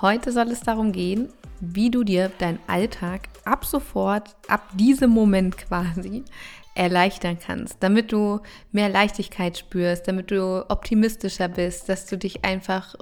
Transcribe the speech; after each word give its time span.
Heute 0.00 0.30
soll 0.30 0.48
es 0.52 0.60
darum 0.60 0.92
gehen, 0.92 1.28
wie 1.60 1.90
du 1.90 2.04
dir 2.04 2.30
deinen 2.38 2.60
Alltag 2.68 3.28
ab 3.44 3.64
sofort, 3.64 4.36
ab 4.46 4.62
diesem 4.74 5.10
Moment 5.10 5.58
quasi 5.58 6.22
erleichtern 6.76 7.36
kannst, 7.44 7.78
damit 7.80 8.12
du 8.12 8.38
mehr 8.70 8.88
Leichtigkeit 8.88 9.58
spürst, 9.58 10.06
damit 10.06 10.30
du 10.30 10.64
optimistischer 10.70 11.48
bist, 11.48 11.88
dass 11.88 12.06
du 12.06 12.16
dich 12.16 12.44
einfach 12.44 12.94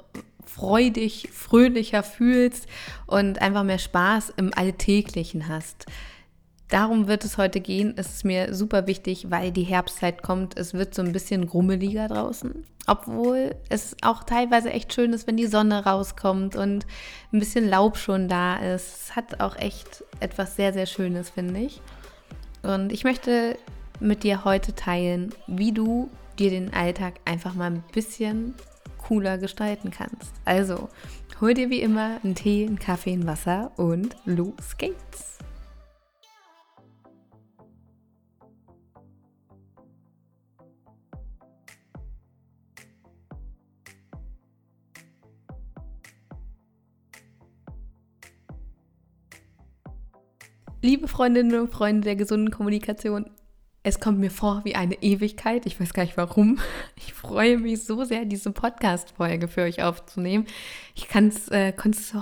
freudig, 0.46 1.28
fröhlicher 1.32 2.02
fühlst 2.02 2.66
und 3.06 3.42
einfach 3.42 3.64
mehr 3.64 3.78
Spaß 3.78 4.32
im 4.38 4.54
Alltäglichen 4.56 5.48
hast. 5.48 5.84
Darum 6.68 7.06
wird 7.06 7.24
es 7.24 7.38
heute 7.38 7.60
gehen. 7.60 7.94
Es 7.96 8.08
ist 8.08 8.24
mir 8.24 8.52
super 8.52 8.86
wichtig, 8.86 9.30
weil 9.30 9.52
die 9.52 9.62
Herbstzeit 9.62 10.22
kommt. 10.22 10.56
Es 10.58 10.74
wird 10.74 10.94
so 10.94 11.02
ein 11.02 11.12
bisschen 11.12 11.46
grummeliger 11.46 12.08
draußen. 12.08 12.64
Obwohl 12.88 13.54
es 13.68 13.96
auch 14.02 14.24
teilweise 14.24 14.70
echt 14.72 14.92
schön 14.92 15.12
ist, 15.12 15.26
wenn 15.26 15.36
die 15.36 15.46
Sonne 15.46 15.84
rauskommt 15.84 16.56
und 16.56 16.86
ein 17.32 17.38
bisschen 17.38 17.68
Laub 17.68 17.96
schon 17.96 18.28
da 18.28 18.56
ist. 18.56 19.02
Es 19.02 19.16
hat 19.16 19.40
auch 19.40 19.56
echt 19.56 20.04
etwas 20.18 20.56
sehr, 20.56 20.72
sehr 20.72 20.86
Schönes, 20.86 21.30
finde 21.30 21.60
ich. 21.60 21.80
Und 22.62 22.92
ich 22.92 23.04
möchte 23.04 23.56
mit 24.00 24.24
dir 24.24 24.44
heute 24.44 24.74
teilen, 24.74 25.32
wie 25.46 25.72
du 25.72 26.10
dir 26.38 26.50
den 26.50 26.74
Alltag 26.74 27.14
einfach 27.24 27.54
mal 27.54 27.70
ein 27.70 27.84
bisschen 27.92 28.54
cooler 28.98 29.38
gestalten 29.38 29.90
kannst. 29.92 30.32
Also, 30.44 30.88
hol 31.40 31.54
dir 31.54 31.70
wie 31.70 31.80
immer 31.80 32.18
einen 32.24 32.34
Tee, 32.34 32.66
einen 32.66 32.78
Kaffee, 32.78 33.12
ein 33.12 33.26
Wasser 33.26 33.70
und 33.76 34.16
los 34.24 34.76
geht's. 34.78 35.38
Liebe 50.86 51.08
Freundinnen 51.08 51.58
und 51.58 51.72
Freunde 51.72 52.02
der 52.02 52.14
gesunden 52.14 52.52
Kommunikation, 52.52 53.28
es 53.82 53.98
kommt 53.98 54.20
mir 54.20 54.30
vor 54.30 54.60
wie 54.62 54.76
eine 54.76 55.02
Ewigkeit. 55.02 55.66
Ich 55.66 55.80
weiß 55.80 55.92
gar 55.92 56.04
nicht 56.04 56.16
warum. 56.16 56.60
Ich 56.96 57.12
freue 57.12 57.58
mich 57.58 57.82
so 57.82 58.04
sehr, 58.04 58.24
diese 58.24 58.52
Podcast-Folge 58.52 59.48
für 59.48 59.62
euch 59.62 59.82
aufzunehmen. 59.82 60.46
Ich 60.94 61.08
kann 61.08 61.26
es 61.26 61.48
äh, 61.48 61.72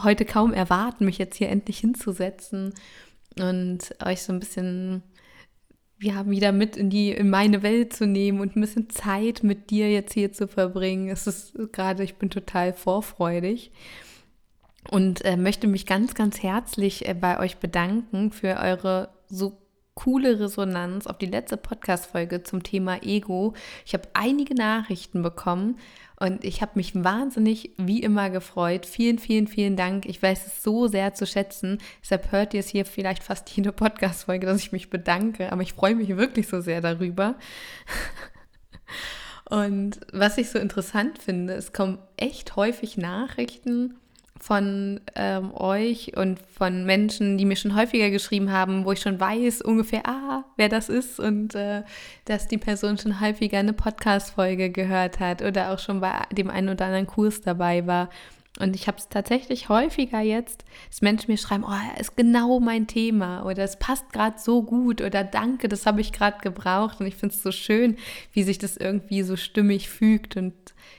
heute 0.02 0.24
kaum 0.24 0.54
erwarten, 0.54 1.04
mich 1.04 1.18
jetzt 1.18 1.36
hier 1.36 1.50
endlich 1.50 1.76
hinzusetzen 1.76 2.72
und 3.38 3.94
euch 4.02 4.22
so 4.22 4.32
ein 4.32 4.40
bisschen 4.40 5.02
ja, 6.00 6.26
wieder 6.30 6.52
mit 6.52 6.78
in 6.78 6.88
die 6.88 7.10
in 7.10 7.28
meine 7.28 7.62
Welt 7.62 7.92
zu 7.92 8.06
nehmen 8.06 8.40
und 8.40 8.56
ein 8.56 8.62
bisschen 8.62 8.88
Zeit 8.88 9.42
mit 9.42 9.68
dir 9.68 9.92
jetzt 9.92 10.14
hier 10.14 10.32
zu 10.32 10.48
verbringen. 10.48 11.10
Es 11.10 11.26
ist 11.26 11.52
gerade, 11.72 12.02
ich 12.02 12.14
bin 12.14 12.30
total 12.30 12.72
vorfreudig 12.72 13.72
und 14.94 15.24
äh, 15.24 15.36
möchte 15.36 15.66
mich 15.66 15.86
ganz, 15.86 16.14
ganz 16.14 16.40
herzlich 16.40 17.08
äh, 17.08 17.14
bei 17.14 17.40
euch 17.40 17.56
bedanken 17.56 18.30
für 18.30 18.60
eure 18.60 19.08
so 19.26 19.58
coole 19.94 20.38
Resonanz 20.38 21.08
auf 21.08 21.18
die 21.18 21.26
letzte 21.26 21.56
Podcast-Folge 21.56 22.44
zum 22.44 22.62
Thema 22.62 23.02
Ego. 23.02 23.54
Ich 23.84 23.92
habe 23.94 24.08
einige 24.12 24.54
Nachrichten 24.54 25.20
bekommen 25.22 25.80
und 26.20 26.44
ich 26.44 26.62
habe 26.62 26.72
mich 26.76 26.94
wahnsinnig 26.94 27.72
wie 27.76 28.04
immer 28.04 28.30
gefreut. 28.30 28.86
Vielen, 28.86 29.18
vielen, 29.18 29.48
vielen 29.48 29.74
Dank. 29.74 30.06
Ich 30.06 30.22
weiß 30.22 30.46
es 30.46 30.62
so 30.62 30.86
sehr 30.86 31.12
zu 31.12 31.26
schätzen. 31.26 31.78
Deshalb 32.00 32.30
hört 32.30 32.54
ihr 32.54 32.60
es 32.60 32.68
hier 32.68 32.84
vielleicht 32.84 33.24
fast 33.24 33.50
jede 33.50 33.72
Podcast-Folge, 33.72 34.46
dass 34.46 34.60
ich 34.60 34.70
mich 34.70 34.90
bedanke. 34.90 35.50
Aber 35.50 35.62
ich 35.62 35.72
freue 35.72 35.96
mich 35.96 36.16
wirklich 36.16 36.46
so 36.46 36.60
sehr 36.60 36.80
darüber. 36.80 37.34
Und 39.50 39.98
was 40.12 40.38
ich 40.38 40.50
so 40.50 40.60
interessant 40.60 41.18
finde, 41.18 41.54
es 41.54 41.72
kommen 41.72 41.98
echt 42.16 42.54
häufig 42.54 42.96
Nachrichten 42.96 43.96
von 44.44 45.00
ähm, 45.14 45.54
euch 45.54 46.14
und 46.18 46.38
von 46.38 46.84
Menschen, 46.84 47.38
die 47.38 47.46
mir 47.46 47.56
schon 47.56 47.74
häufiger 47.74 48.10
geschrieben 48.10 48.52
haben, 48.52 48.84
wo 48.84 48.92
ich 48.92 49.00
schon 49.00 49.18
weiß 49.18 49.62
ungefähr, 49.62 50.02
ah, 50.06 50.44
wer 50.58 50.68
das 50.68 50.90
ist 50.90 51.18
und 51.18 51.54
äh, 51.54 51.82
dass 52.26 52.46
die 52.46 52.58
Person 52.58 52.98
schon 52.98 53.22
häufiger 53.22 53.58
eine 53.58 53.72
Podcast-Folge 53.72 54.68
gehört 54.68 55.18
hat 55.18 55.40
oder 55.40 55.72
auch 55.72 55.78
schon 55.78 56.02
bei 56.02 56.12
dem 56.30 56.50
einen 56.50 56.68
oder 56.68 56.84
anderen 56.84 57.06
Kurs 57.06 57.40
dabei 57.40 57.86
war. 57.86 58.10
Und 58.60 58.76
ich 58.76 58.86
habe 58.86 58.98
es 58.98 59.08
tatsächlich 59.08 59.70
häufiger 59.70 60.20
jetzt, 60.20 60.66
dass 60.90 61.00
Menschen 61.00 61.30
mir 61.30 61.38
schreiben, 61.38 61.64
oh, 61.66 61.98
ist 61.98 62.14
genau 62.14 62.60
mein 62.60 62.86
Thema 62.86 63.46
oder 63.46 63.64
es 63.64 63.78
passt 63.78 64.12
gerade 64.12 64.38
so 64.38 64.62
gut 64.62 65.00
oder 65.00 65.24
danke, 65.24 65.68
das 65.70 65.86
habe 65.86 66.02
ich 66.02 66.12
gerade 66.12 66.36
gebraucht. 66.42 67.00
Und 67.00 67.06
ich 67.06 67.16
finde 67.16 67.34
es 67.34 67.42
so 67.42 67.50
schön, 67.50 67.96
wie 68.34 68.42
sich 68.42 68.58
das 68.58 68.76
irgendwie 68.76 69.22
so 69.22 69.36
stimmig 69.36 69.88
fügt. 69.88 70.36
Und 70.36 70.52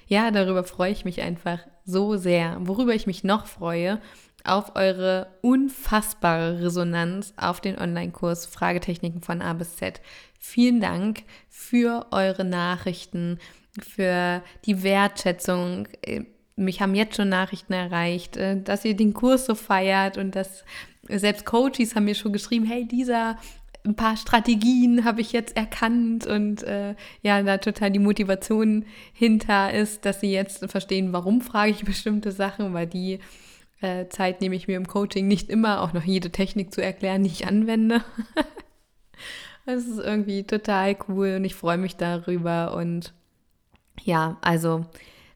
ja, 0.08 0.32
darüber 0.32 0.64
freue 0.64 0.92
ich 0.92 1.06
mich 1.06 1.22
einfach 1.22 1.60
so 1.86 2.18
sehr. 2.18 2.58
Worüber 2.62 2.94
ich 2.94 3.08
mich 3.08 3.24
noch 3.24 3.46
freue, 3.46 4.00
auf 4.44 4.76
eure 4.76 5.28
unfassbare 5.42 6.62
Resonanz 6.62 7.34
auf 7.38 7.62
den 7.62 7.80
Online-Kurs 7.80 8.46
Fragetechniken 8.46 9.22
von 9.22 9.42
A 9.42 9.54
bis 9.54 9.78
Z. 9.78 10.02
Vielen 10.40 10.82
Dank 10.82 11.24
für 11.50 12.08
eure 12.12 12.44
Nachrichten, 12.44 13.40
für 13.82 14.44
die 14.66 14.84
Wertschätzung. 14.84 15.88
Mich 16.56 16.82
haben 16.82 16.96
jetzt 16.96 17.16
schon 17.16 17.30
Nachrichten 17.30 17.74
erreicht, 17.74 18.38
äh, 18.38 18.62
dass 18.62 18.86
ihr 18.86 18.96
den 18.96 19.14
Kurs 19.14 19.46
so 19.46 19.56
feiert 19.56 20.18
und 20.18 20.36
dass 20.36 20.64
selbst 21.08 21.46
Coaches 21.46 21.96
haben 21.96 22.06
mir 22.06 22.16
schon 22.16 22.34
geschrieben, 22.34 22.66
hey, 22.66 22.88
dieser 22.88 23.38
ein 23.86 23.96
paar 23.96 24.18
Strategien 24.18 25.06
habe 25.06 25.22
ich 25.22 25.32
jetzt 25.32 25.56
erkannt 25.56 26.26
und 26.26 26.64
äh, 26.64 26.96
ja, 27.22 27.42
da 27.44 27.58
total 27.58 27.92
die 27.92 28.00
Motivation 28.00 28.86
hinter 29.14 29.74
ist, 29.74 30.06
dass 30.06 30.20
sie 30.20 30.32
jetzt 30.32 30.70
verstehen, 30.70 31.14
warum 31.14 31.42
frage 31.42 31.72
ich 31.72 31.86
bestimmte 31.86 32.32
Sachen, 32.32 32.74
weil 32.74 32.88
die 32.88 33.20
äh, 33.82 34.08
Zeit 34.08 34.42
nehme 34.42 34.56
ich 34.56 34.68
mir 34.68 34.78
im 34.78 34.88
Coaching 34.88 35.28
nicht 35.28 35.50
immer, 35.50 35.82
auch 35.82 35.94
noch 35.94 36.04
jede 36.04 36.32
Technik 36.32 36.74
zu 36.74 36.82
erklären, 36.82 37.24
die 37.24 37.30
ich 37.30 37.48
anwende. 37.48 38.04
das 39.66 39.86
ist 39.86 40.00
irgendwie 40.00 40.44
total 40.44 40.98
cool 41.08 41.36
und 41.38 41.46
ich 41.46 41.56
freue 41.56 41.78
mich 41.78 41.96
darüber 41.96 42.76
und 42.76 43.14
ja, 44.04 44.38
also 44.42 44.86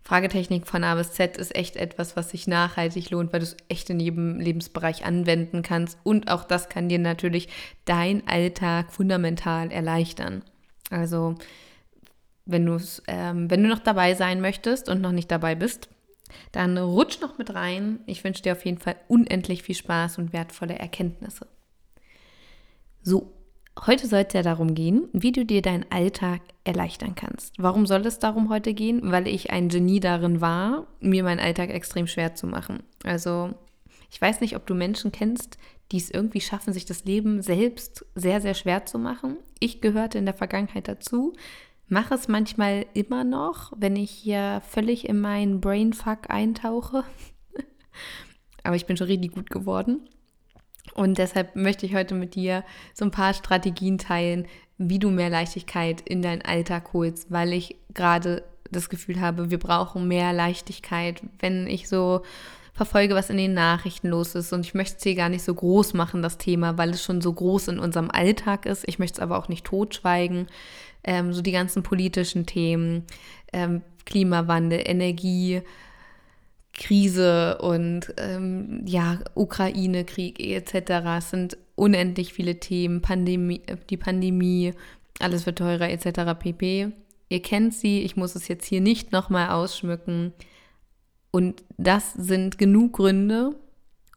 Fragetechnik 0.09 0.65
von 0.65 0.83
A 0.83 0.95
bis 0.95 1.11
Z 1.11 1.37
ist 1.37 1.55
echt 1.55 1.75
etwas, 1.75 2.15
was 2.15 2.31
sich 2.31 2.47
nachhaltig 2.47 3.11
lohnt, 3.11 3.31
weil 3.31 3.41
du 3.41 3.45
es 3.45 3.57
echt 3.67 3.91
in 3.91 3.99
jedem 3.99 4.39
Lebensbereich 4.39 5.05
anwenden 5.05 5.61
kannst. 5.61 5.99
Und 6.03 6.31
auch 6.31 6.45
das 6.45 6.67
kann 6.67 6.89
dir 6.89 6.97
natürlich 6.97 7.47
dein 7.85 8.27
Alltag 8.27 8.91
fundamental 8.91 9.71
erleichtern. 9.71 10.43
Also, 10.89 11.35
wenn, 12.47 12.65
ähm, 13.05 13.51
wenn 13.51 13.61
du 13.61 13.69
noch 13.69 13.77
dabei 13.77 14.15
sein 14.15 14.41
möchtest 14.41 14.89
und 14.89 14.99
noch 14.99 15.11
nicht 15.11 15.29
dabei 15.29 15.53
bist, 15.53 15.89
dann 16.51 16.75
rutsch 16.79 17.21
noch 17.21 17.37
mit 17.37 17.53
rein. 17.53 17.99
Ich 18.07 18.23
wünsche 18.23 18.41
dir 18.41 18.53
auf 18.53 18.65
jeden 18.65 18.79
Fall 18.79 18.95
unendlich 19.09 19.61
viel 19.61 19.75
Spaß 19.75 20.17
und 20.17 20.33
wertvolle 20.33 20.79
Erkenntnisse. 20.79 21.45
So, 23.03 23.31
Heute 23.85 24.07
soll 24.07 24.25
es 24.27 24.33
ja 24.33 24.41
darum 24.41 24.75
gehen, 24.75 25.07
wie 25.13 25.31
du 25.31 25.45
dir 25.45 25.61
deinen 25.61 25.85
Alltag 25.89 26.41
erleichtern 26.63 27.15
kannst. 27.15 27.55
Warum 27.57 27.85
soll 27.85 28.05
es 28.05 28.19
darum 28.19 28.49
heute 28.49 28.73
gehen? 28.73 29.11
Weil 29.11 29.27
ich 29.27 29.51
ein 29.51 29.69
Genie 29.69 29.99
darin 29.99 30.41
war, 30.41 30.87
mir 30.99 31.23
meinen 31.23 31.39
Alltag 31.39 31.69
extrem 31.69 32.05
schwer 32.07 32.35
zu 32.35 32.45
machen. 32.45 32.83
Also 33.03 33.53
ich 34.11 34.21
weiß 34.21 34.41
nicht, 34.41 34.55
ob 34.55 34.65
du 34.65 34.75
Menschen 34.75 35.11
kennst, 35.11 35.57
die 35.91 35.97
es 35.97 36.09
irgendwie 36.09 36.41
schaffen, 36.41 36.73
sich 36.73 36.85
das 36.85 37.05
Leben 37.05 37.41
selbst 37.41 38.05
sehr, 38.15 38.41
sehr 38.41 38.53
schwer 38.53 38.85
zu 38.85 38.99
machen. 38.99 39.37
Ich 39.59 39.81
gehörte 39.81 40.17
in 40.17 40.25
der 40.25 40.33
Vergangenheit 40.33 40.87
dazu, 40.87 41.33
mache 41.87 42.15
es 42.15 42.27
manchmal 42.27 42.85
immer 42.93 43.23
noch, 43.23 43.71
wenn 43.77 43.95
ich 43.95 44.11
hier 44.11 44.61
völlig 44.67 45.07
in 45.07 45.21
meinen 45.21 45.61
Brainfuck 45.61 46.29
eintauche. 46.29 47.03
Aber 48.63 48.75
ich 48.75 48.85
bin 48.85 48.97
schon 48.97 49.07
richtig 49.07 49.31
gut 49.31 49.49
geworden. 49.49 50.07
Und 50.93 51.17
deshalb 51.17 51.55
möchte 51.55 51.85
ich 51.85 51.95
heute 51.95 52.15
mit 52.15 52.35
dir 52.35 52.63
so 52.93 53.05
ein 53.05 53.11
paar 53.11 53.33
Strategien 53.33 53.97
teilen, 53.97 54.47
wie 54.77 54.99
du 54.99 55.09
mehr 55.09 55.29
Leichtigkeit 55.29 56.01
in 56.01 56.21
deinen 56.21 56.41
Alltag 56.41 56.93
holst, 56.93 57.31
weil 57.31 57.53
ich 57.53 57.75
gerade 57.93 58.43
das 58.71 58.89
Gefühl 58.89 59.19
habe, 59.19 59.49
wir 59.49 59.59
brauchen 59.59 60.07
mehr 60.07 60.31
Leichtigkeit. 60.33 61.21
Wenn 61.39 61.67
ich 61.67 61.89
so 61.89 62.21
verfolge, 62.73 63.13
was 63.13 63.29
in 63.29 63.35
den 63.35 63.53
Nachrichten 63.53 64.07
los 64.07 64.35
ist 64.35 64.53
und 64.53 64.65
ich 64.65 64.73
möchte 64.73 64.95
es 64.97 65.03
hier 65.03 65.15
gar 65.15 65.27
nicht 65.27 65.43
so 65.43 65.53
groß 65.53 65.93
machen, 65.95 66.21
das 66.21 66.37
Thema, 66.37 66.77
weil 66.77 66.91
es 66.91 67.03
schon 67.03 67.19
so 67.19 67.33
groß 67.33 67.69
in 67.69 67.79
unserem 67.79 68.09
Alltag 68.09 68.65
ist. 68.65 68.87
Ich 68.87 68.99
möchte 68.99 69.15
es 69.15 69.19
aber 69.19 69.37
auch 69.37 69.49
nicht 69.49 69.65
totschweigen. 69.65 70.47
Ähm, 71.03 71.33
so 71.33 71.41
die 71.41 71.51
ganzen 71.51 71.83
politischen 71.83 72.45
Themen, 72.45 73.03
ähm, 73.51 73.81
Klimawandel, 74.05 74.81
Energie, 74.85 75.61
Krise 76.79 77.59
und 77.59 78.13
ähm, 78.17 78.83
ja, 78.85 79.19
Ukraine-Krieg 79.35 80.39
etc. 80.39 80.91
Es 81.17 81.29
sind 81.29 81.57
unendlich 81.75 82.33
viele 82.33 82.59
Themen, 82.59 83.01
Pandemie, 83.01 83.61
die 83.89 83.97
Pandemie, 83.97 84.73
alles 85.19 85.45
wird 85.45 85.59
teurer 85.59 85.89
etc. 85.89 86.39
pp. 86.39 86.91
Ihr 87.27 87.41
kennt 87.41 87.73
sie, 87.75 88.01
ich 88.01 88.15
muss 88.15 88.35
es 88.35 88.47
jetzt 88.47 88.65
hier 88.65 88.81
nicht 88.81 89.11
nochmal 89.11 89.49
ausschmücken. 89.49 90.33
Und 91.31 91.63
das 91.77 92.13
sind 92.13 92.57
genug 92.57 92.93
Gründe, 92.93 93.55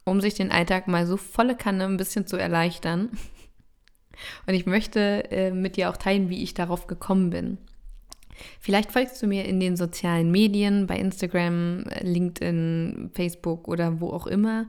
um 0.05 0.19
sich 0.21 0.33
den 0.33 0.51
Alltag 0.51 0.87
mal 0.87 1.05
so 1.05 1.17
volle 1.17 1.55
Kanne 1.55 1.83
ein 1.85 1.97
bisschen 1.97 2.25
zu 2.25 2.37
erleichtern. 2.37 3.09
Und 4.47 4.53
ich 4.53 4.65
möchte 4.65 5.31
äh, 5.31 5.51
mit 5.51 5.75
dir 5.75 5.89
auch 5.89 5.97
teilen, 5.97 6.29
wie 6.29 6.41
ich 6.41 6.53
darauf 6.53 6.87
gekommen 6.87 7.29
bin. 7.29 7.57
Vielleicht 8.59 8.91
folgst 8.91 9.21
du 9.21 9.27
mir 9.27 9.45
in 9.45 9.59
den 9.59 9.75
sozialen 9.77 10.31
Medien, 10.31 10.87
bei 10.87 10.97
Instagram, 10.97 11.85
LinkedIn, 12.01 13.11
Facebook 13.13 13.67
oder 13.67 13.99
wo 13.99 14.09
auch 14.09 14.27
immer. 14.27 14.67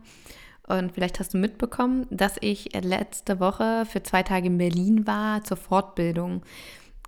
Und 0.67 0.93
vielleicht 0.93 1.21
hast 1.21 1.35
du 1.35 1.39
mitbekommen, 1.39 2.07
dass 2.11 2.37
ich 2.41 2.73
letzte 2.73 3.39
Woche 3.39 3.85
für 3.87 4.03
zwei 4.03 4.23
Tage 4.23 4.47
in 4.47 4.59
Berlin 4.59 5.07
war 5.07 5.45
zur 5.45 5.59
Fortbildung. 5.59 6.43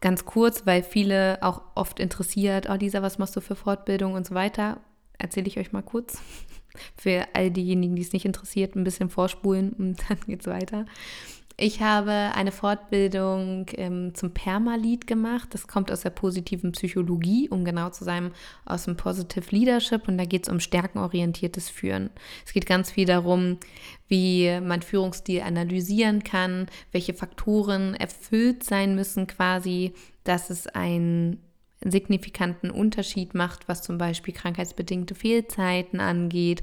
Ganz 0.03 0.26
kurz, 0.26 0.67
weil 0.67 0.82
viele 0.82 1.38
auch 1.43 1.62
oft 1.75 2.00
interessiert, 2.00 2.69
oh 2.69 2.75
Lisa, 2.75 3.00
was 3.00 3.19
machst 3.19 3.35
du 3.35 3.41
für 3.41 3.56
Fortbildung 3.56 4.12
und 4.12 4.26
so 4.26 4.35
weiter. 4.35 4.79
Erzähle 5.19 5.47
ich 5.47 5.59
euch 5.59 5.73
mal 5.73 5.82
kurz. 5.82 6.20
Für 6.99 7.26
all 7.32 7.50
diejenigen, 7.50 7.97
die 7.97 8.02
es 8.02 8.12
nicht 8.12 8.26
interessiert, 8.26 8.76
ein 8.76 8.85
bisschen 8.85 9.09
vorspulen 9.09 9.73
und 9.73 9.99
dann 10.11 10.19
geht 10.26 10.43
es 10.43 10.47
weiter. 10.47 10.85
Ich 11.58 11.81
habe 11.81 12.11
eine 12.35 12.53
Fortbildung 12.53 13.67
ähm, 13.76 14.14
zum 14.14 14.32
Permalit 14.35 15.06
gemacht. 15.06 15.49
Das 15.53 15.67
kommt 15.67 15.91
aus 15.91 16.03
der 16.03 16.11
positiven 16.11 16.73
Psychologie, 16.73 17.49
um 17.49 17.64
genau 17.64 17.88
zu 17.88 18.05
sein, 18.05 18.32
aus 18.67 18.85
dem 18.85 18.99
Positive 18.99 19.47
Leadership. 19.50 20.06
Und 20.06 20.19
da 20.19 20.26
geht 20.26 20.47
es 20.47 20.53
um 20.53 20.61
stärkenorientiertes 20.61 21.70
Führen. 21.70 22.11
Es 22.44 22.53
geht 22.53 22.67
ganz 22.67 22.91
viel 22.91 23.06
darum, 23.06 23.56
wie 24.06 24.61
man 24.61 24.82
Führungsstil 24.82 25.41
analysieren 25.41 26.23
kann, 26.25 26.67
welche 26.93 27.14
Faktoren 27.14 27.94
erfüllt 27.94 28.62
sein 28.62 28.94
müssen 28.94 29.26
quasi, 29.26 29.94
dass 30.25 30.50
es 30.50 30.67
einen 30.67 31.41
signifikanten 31.82 32.70
Unterschied 32.70 33.35
macht, 33.35 33.67
was 33.67 33.82
zum 33.82 33.97
Beispiel 33.97 34.35
krankheitsbedingte 34.35 35.14
Fehlzeiten 35.14 36.00
angeht 36.00 36.62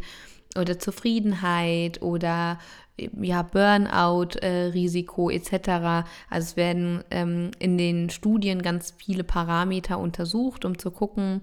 oder 0.56 0.80
Zufriedenheit 0.80 2.02
oder 2.02 2.60
ja, 2.98 3.42
Burnout-Risiko 3.42 5.30
äh, 5.30 5.36
etc. 5.36 6.06
Also 6.30 6.46
es 6.48 6.56
werden 6.56 7.04
ähm, 7.10 7.52
in 7.60 7.78
den 7.78 8.10
Studien 8.10 8.62
ganz 8.62 8.94
viele 8.98 9.24
Parameter 9.24 9.98
untersucht, 9.98 10.64
um 10.66 10.78
zu 10.78 10.92
gucken, 10.92 11.42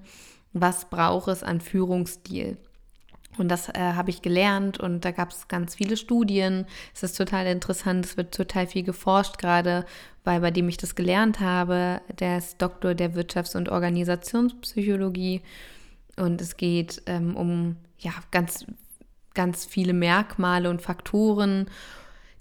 was 0.53 0.89
braucht 0.91 1.29
es 1.29 1.43
an 1.43 1.61
Führungsstil. 1.61 2.57
Und 3.39 3.49
das 3.49 3.69
äh, 3.69 3.79
habe 3.79 4.11
ich 4.11 4.23
gelernt 4.23 4.79
und 4.81 5.05
da 5.05 5.13
gab 5.13 5.31
es 5.31 5.49
ganz 5.49 5.77
viele 5.77 5.97
Studien. 5.97 6.67
Es 6.95 7.03
ist 7.03 7.17
total 7.17 7.47
interessant, 7.47 8.05
es 8.05 8.17
wird 8.17 8.35
total 8.35 8.67
viel 8.67 8.83
geforscht, 8.83 9.39
gerade 9.39 9.87
weil 10.25 10.41
bei 10.41 10.51
dem 10.51 10.69
ich 10.69 10.77
das 10.77 10.95
gelernt 10.95 11.41
habe, 11.41 12.01
der 12.19 12.39
ist 12.39 12.61
Doktor 12.61 12.95
der 12.95 13.15
Wirtschafts- 13.15 13.57
und 13.57 13.69
Organisationspsychologie. 13.71 15.43
Und 16.17 16.41
es 16.41 16.57
geht 16.57 17.03
ähm, 17.07 17.37
um 17.37 17.77
ja, 17.99 18.13
ganz 18.31 18.67
ganz 19.41 19.65
viele 19.65 19.95
Merkmale 19.95 20.69
und 20.69 20.83
Faktoren, 20.83 21.65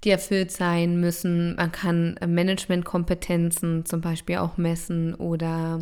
die 0.04 0.10
erfüllt 0.10 0.52
sein 0.52 1.00
müssen. 1.00 1.56
Man 1.56 1.72
kann 1.72 2.18
äh, 2.18 2.26
Managementkompetenzen 2.26 3.86
zum 3.86 4.02
Beispiel 4.02 4.36
auch 4.36 4.58
messen 4.58 5.14
oder 5.14 5.78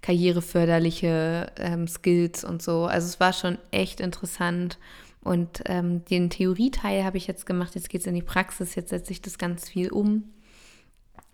karriereförderliche 0.00 1.52
ähm, 1.58 1.86
Skills 1.86 2.42
und 2.42 2.62
so. 2.62 2.86
Also 2.86 3.06
es 3.06 3.20
war 3.20 3.34
schon 3.34 3.58
echt 3.70 4.00
interessant. 4.00 4.78
Und 5.22 5.62
ähm, 5.66 6.06
den 6.06 6.30
Theorieteil 6.30 7.04
habe 7.04 7.18
ich 7.18 7.26
jetzt 7.26 7.44
gemacht, 7.44 7.74
jetzt 7.74 7.90
geht 7.90 8.00
es 8.00 8.06
in 8.06 8.14
die 8.14 8.22
Praxis, 8.22 8.76
jetzt 8.76 8.88
setze 8.88 9.12
ich 9.12 9.20
das 9.20 9.36
ganz 9.36 9.68
viel 9.68 9.90
um. 9.90 10.24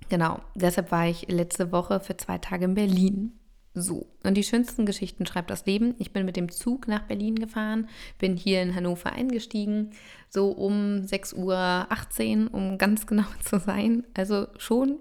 Genau, 0.09 0.41
deshalb 0.57 0.91
war 0.91 1.07
ich 1.07 1.29
letzte 1.29 1.71
Woche 1.71 2.01
für 2.01 2.17
zwei 2.17 2.39
Tage 2.39 2.65
in 2.65 2.75
Berlin. 2.75 3.39
So, 3.75 4.07
und 4.23 4.35
die 4.35 4.45
schönsten 4.45 4.85
Geschichten 4.85 5.25
schreibt 5.25 5.49
das 5.49 5.65
Leben. 5.65 5.95
Ich 5.99 6.13
bin 6.13 6.27
mit 6.27 6.37
dem 6.37 6.51
Zug 6.51 6.89
nach 6.89 7.03
Berlin 7.03 7.37
gefahren, 7.37 7.89
bin 8.19 8.37
hier 8.37 8.61
in 8.61 8.75
Hannover 8.75 9.13
eingestiegen, 9.13 9.93
so 10.29 10.51
um 10.51 11.01
6.18 11.01 12.47
Uhr, 12.47 12.55
um 12.55 12.77
ganz 12.77 13.07
genau 13.07 13.25
zu 13.43 13.59
sein. 13.59 14.05
Also 14.15 14.47
schon 14.59 14.99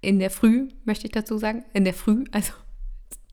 in 0.00 0.18
der 0.18 0.30
Früh, 0.30 0.68
möchte 0.84 1.06
ich 1.06 1.12
dazu 1.12 1.38
sagen. 1.38 1.64
In 1.72 1.84
der 1.84 1.94
Früh, 1.94 2.24
also 2.32 2.52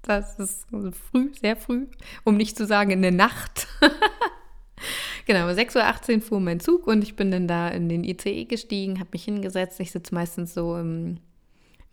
das 0.03 0.39
ist 0.39 0.67
früh, 1.11 1.31
sehr 1.41 1.57
früh, 1.57 1.87
um 2.23 2.37
nicht 2.37 2.55
zu 2.55 2.65
sagen 2.65 2.91
in 2.91 3.01
der 3.01 3.11
Nacht. 3.11 3.67
genau, 5.25 5.47
6.18 5.47 6.15
Uhr 6.15 6.21
fuhr 6.21 6.39
mein 6.39 6.59
Zug 6.59 6.87
und 6.87 7.01
ich 7.01 7.15
bin 7.15 7.31
dann 7.31 7.47
da 7.47 7.67
in 7.69 7.89
den 7.89 8.03
ICE 8.03 8.45
gestiegen, 8.45 8.99
habe 8.99 9.09
mich 9.13 9.25
hingesetzt. 9.25 9.79
Ich 9.79 9.91
sitze 9.91 10.13
meistens 10.13 10.53
so 10.53 10.77
im, 10.77 11.17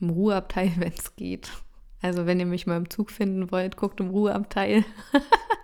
im 0.00 0.10
Ruheabteil, 0.10 0.72
wenn 0.78 0.92
es 0.92 1.16
geht. 1.16 1.50
Also 2.04 2.26
wenn 2.26 2.38
ihr 2.38 2.44
mich 2.44 2.66
mal 2.66 2.76
im 2.76 2.90
Zug 2.90 3.10
finden 3.10 3.50
wollt, 3.50 3.78
guckt 3.78 3.98
im 3.98 4.10
Ruheabteil. 4.10 4.84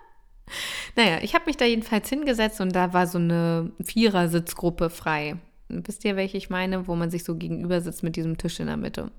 naja, 0.95 1.19
ich 1.21 1.35
habe 1.35 1.45
mich 1.45 1.55
da 1.55 1.65
jedenfalls 1.65 2.09
hingesetzt 2.09 2.59
und 2.61 2.75
da 2.75 2.93
war 2.93 3.05
so 3.05 3.19
eine 3.19 3.71
Vierersitzgruppe 3.79 4.89
frei. 4.89 5.35
Wisst 5.69 6.03
ihr, 6.03 6.15
welche 6.15 6.37
ich 6.37 6.49
meine? 6.49 6.87
Wo 6.87 6.95
man 6.95 7.11
sich 7.11 7.25
so 7.25 7.35
gegenüber 7.35 7.79
sitzt 7.79 8.01
mit 8.01 8.15
diesem 8.15 8.39
Tisch 8.39 8.59
in 8.59 8.65
der 8.65 8.75
Mitte. 8.75 9.11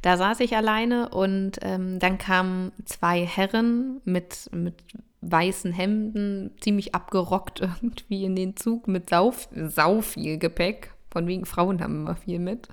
Da 0.00 0.16
saß 0.16 0.40
ich 0.40 0.56
alleine 0.56 1.10
und 1.10 1.58
ähm, 1.60 1.98
dann 1.98 2.16
kamen 2.16 2.72
zwei 2.86 3.26
Herren 3.26 4.00
mit, 4.06 4.48
mit 4.50 4.76
weißen 5.20 5.70
Hemden, 5.70 6.52
ziemlich 6.62 6.94
abgerockt 6.94 7.60
irgendwie 7.60 8.24
in 8.24 8.36
den 8.36 8.56
Zug 8.56 8.88
mit 8.88 9.10
sau, 9.10 9.34
sau 9.54 10.00
viel 10.00 10.38
Gepäck. 10.38 10.94
Von 11.10 11.26
wegen 11.26 11.44
Frauen 11.44 11.82
haben 11.82 12.00
immer 12.00 12.16
viel 12.16 12.38
mit. 12.38 12.68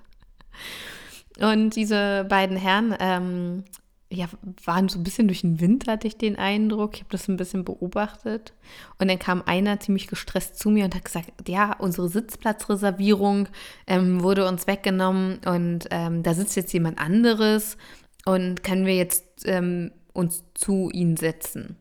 Und 1.40 1.76
diese 1.76 2.26
beiden 2.30 2.58
Herren 2.58 2.96
ähm, 3.00 3.64
ja, 4.12 4.28
waren 4.66 4.90
so 4.90 5.00
ein 5.00 5.04
bisschen 5.04 5.28
durch 5.28 5.42
den 5.42 5.62
Wind, 5.62 5.88
hatte 5.88 6.06
ich 6.06 6.18
den 6.18 6.36
Eindruck. 6.36 6.96
Ich 6.96 7.02
habe 7.02 7.12
das 7.12 7.30
ein 7.30 7.38
bisschen 7.38 7.64
beobachtet. 7.64 8.54
Und 9.00 9.10
dann 9.10 9.18
kam 9.18 9.42
einer 9.46 9.80
ziemlich 9.80 10.08
gestresst 10.08 10.60
zu 10.60 10.70
mir 10.70 10.86
und 10.86 10.94
hat 10.94 11.06
gesagt, 11.06 11.32
ja, 11.48 11.74
unsere 11.78 12.10
Sitzplatzreservierung 12.10 13.48
ähm, 13.88 14.22
wurde 14.22 14.48
uns 14.48 14.68
weggenommen 14.68 15.40
und 15.46 15.88
ähm, 15.92 16.24
da 16.24 16.34
sitzt 16.34 16.58
jetzt 16.58 16.74
jemand 16.74 17.00
anderes 17.00 17.78
und 18.26 18.64
können 18.64 18.86
wir 18.86 18.96
jetzt 18.96 19.46
ähm, 19.46 19.92
uns 20.14 20.44
zu 20.56 20.90
ihnen 20.92 21.16
setzen. 21.16 21.78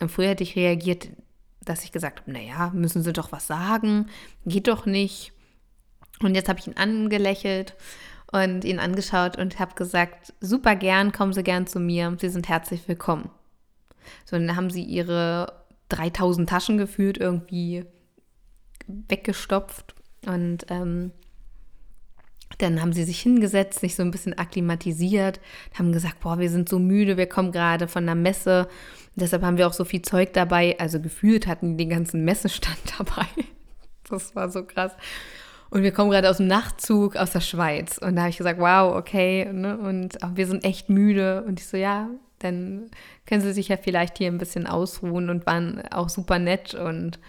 Und 0.00 0.10
früher 0.10 0.28
hätte 0.28 0.42
ich 0.42 0.56
reagiert, 0.56 1.08
dass 1.64 1.84
ich 1.84 1.92
gesagt 1.92 2.20
habe, 2.20 2.32
naja, 2.32 2.70
müssen 2.74 3.02
Sie 3.02 3.12
doch 3.12 3.32
was 3.32 3.46
sagen, 3.46 4.06
geht 4.44 4.68
doch 4.68 4.84
nicht. 4.84 5.32
Und 6.22 6.34
jetzt 6.34 6.48
habe 6.50 6.58
ich 6.58 6.66
ihn 6.66 6.76
angelächelt 6.76 7.74
und 8.32 8.64
ihn 8.64 8.78
angeschaut 8.78 9.36
und 9.36 9.58
habe 9.58 9.74
gesagt, 9.74 10.32
super 10.40 10.76
gern, 10.76 11.12
kommen 11.12 11.32
Sie 11.32 11.42
gern 11.42 11.66
zu 11.66 11.80
mir, 11.80 12.16
Sie 12.20 12.28
sind 12.28 12.48
herzlich 12.48 12.86
willkommen. 12.88 13.30
So, 14.24 14.36
dann 14.36 14.56
haben 14.56 14.70
sie 14.70 14.82
ihre 14.82 15.52
3000 15.88 16.48
Taschen 16.48 16.78
gefühlt 16.78 17.18
irgendwie 17.18 17.84
weggestopft 18.86 19.94
und 20.26 20.66
ähm, 20.68 21.12
dann 22.58 22.80
haben 22.82 22.92
sie 22.92 23.04
sich 23.04 23.20
hingesetzt, 23.20 23.78
sich 23.78 23.94
so 23.94 24.02
ein 24.02 24.10
bisschen 24.10 24.36
akklimatisiert, 24.36 25.40
haben 25.78 25.92
gesagt, 25.92 26.20
boah, 26.20 26.38
wir 26.38 26.50
sind 26.50 26.68
so 26.68 26.78
müde, 26.78 27.16
wir 27.16 27.28
kommen 27.28 27.52
gerade 27.52 27.88
von 27.88 28.04
der 28.04 28.16
Messe. 28.16 28.68
Deshalb 29.14 29.42
haben 29.42 29.56
wir 29.56 29.66
auch 29.66 29.72
so 29.72 29.84
viel 29.84 30.02
Zeug 30.02 30.32
dabei. 30.32 30.78
Also 30.78 31.00
gefühlt 31.00 31.46
hatten 31.46 31.76
die 31.76 31.84
den 31.84 31.90
ganzen 31.90 32.24
Messestand 32.24 32.78
dabei. 32.98 33.26
Das 34.08 34.34
war 34.34 34.50
so 34.50 34.64
krass. 34.64 34.92
Und 35.70 35.82
wir 35.84 35.92
kommen 35.92 36.10
gerade 36.10 36.28
aus 36.28 36.38
dem 36.38 36.48
Nachtzug 36.48 37.16
aus 37.16 37.30
der 37.30 37.40
Schweiz. 37.40 37.98
Und 37.98 38.16
da 38.16 38.22
habe 38.22 38.30
ich 38.30 38.38
gesagt, 38.38 38.58
wow, 38.58 38.96
okay. 38.96 39.50
Ne? 39.52 39.78
Und 39.78 40.18
wir 40.34 40.46
sind 40.46 40.64
echt 40.64 40.88
müde. 40.88 41.44
Und 41.44 41.60
ich 41.60 41.68
so, 41.68 41.76
ja, 41.76 42.10
dann 42.40 42.90
können 43.26 43.40
Sie 43.40 43.52
sich 43.52 43.68
ja 43.68 43.76
vielleicht 43.76 44.18
hier 44.18 44.28
ein 44.28 44.38
bisschen 44.38 44.66
ausruhen 44.66 45.30
und 45.30 45.46
waren 45.46 45.82
auch 45.92 46.08
super 46.08 46.38
nett. 46.40 46.74
Und 46.74 47.20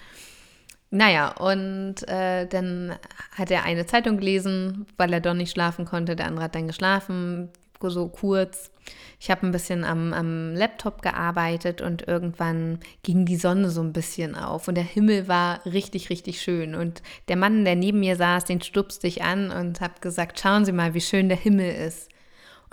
naja, 0.89 1.29
und 1.38 2.07
äh, 2.07 2.48
dann 2.48 2.95
hat 3.31 3.51
er 3.51 3.63
eine 3.63 3.86
Zeitung 3.86 4.17
gelesen, 4.17 4.88
weil 4.98 5.13
er 5.13 5.21
doch 5.21 5.36
nicht 5.36 5.51
schlafen 5.51 5.86
konnte. 5.86 6.15
Der 6.15 6.25
andere 6.25 6.45
hat 6.45 6.55
dann 6.55 6.67
geschlafen 6.67 7.50
so 7.89 8.07
kurz. 8.07 8.71
Ich 9.19 9.29
habe 9.31 9.45
ein 9.45 9.51
bisschen 9.51 9.83
am, 9.83 10.13
am 10.13 10.53
Laptop 10.55 11.01
gearbeitet 11.01 11.81
und 11.81 12.07
irgendwann 12.07 12.79
ging 13.03 13.25
die 13.25 13.35
Sonne 13.35 13.69
so 13.69 13.81
ein 13.81 13.93
bisschen 13.93 14.35
auf 14.35 14.67
und 14.67 14.75
der 14.75 14.83
Himmel 14.83 15.27
war 15.27 15.65
richtig, 15.65 16.09
richtig 16.09 16.41
schön. 16.41 16.75
Und 16.75 17.01
der 17.27 17.38
Mann, 17.38 17.65
der 17.65 17.75
neben 17.75 18.00
mir 18.00 18.15
saß, 18.15 18.45
den 18.45 18.61
stupste 18.61 19.07
ich 19.07 19.23
an 19.23 19.51
und 19.51 19.81
habe 19.81 19.93
gesagt, 20.01 20.39
schauen 20.39 20.65
Sie 20.65 20.71
mal, 20.71 20.93
wie 20.93 21.01
schön 21.01 21.29
der 21.29 21.38
Himmel 21.38 21.73
ist. 21.73 22.09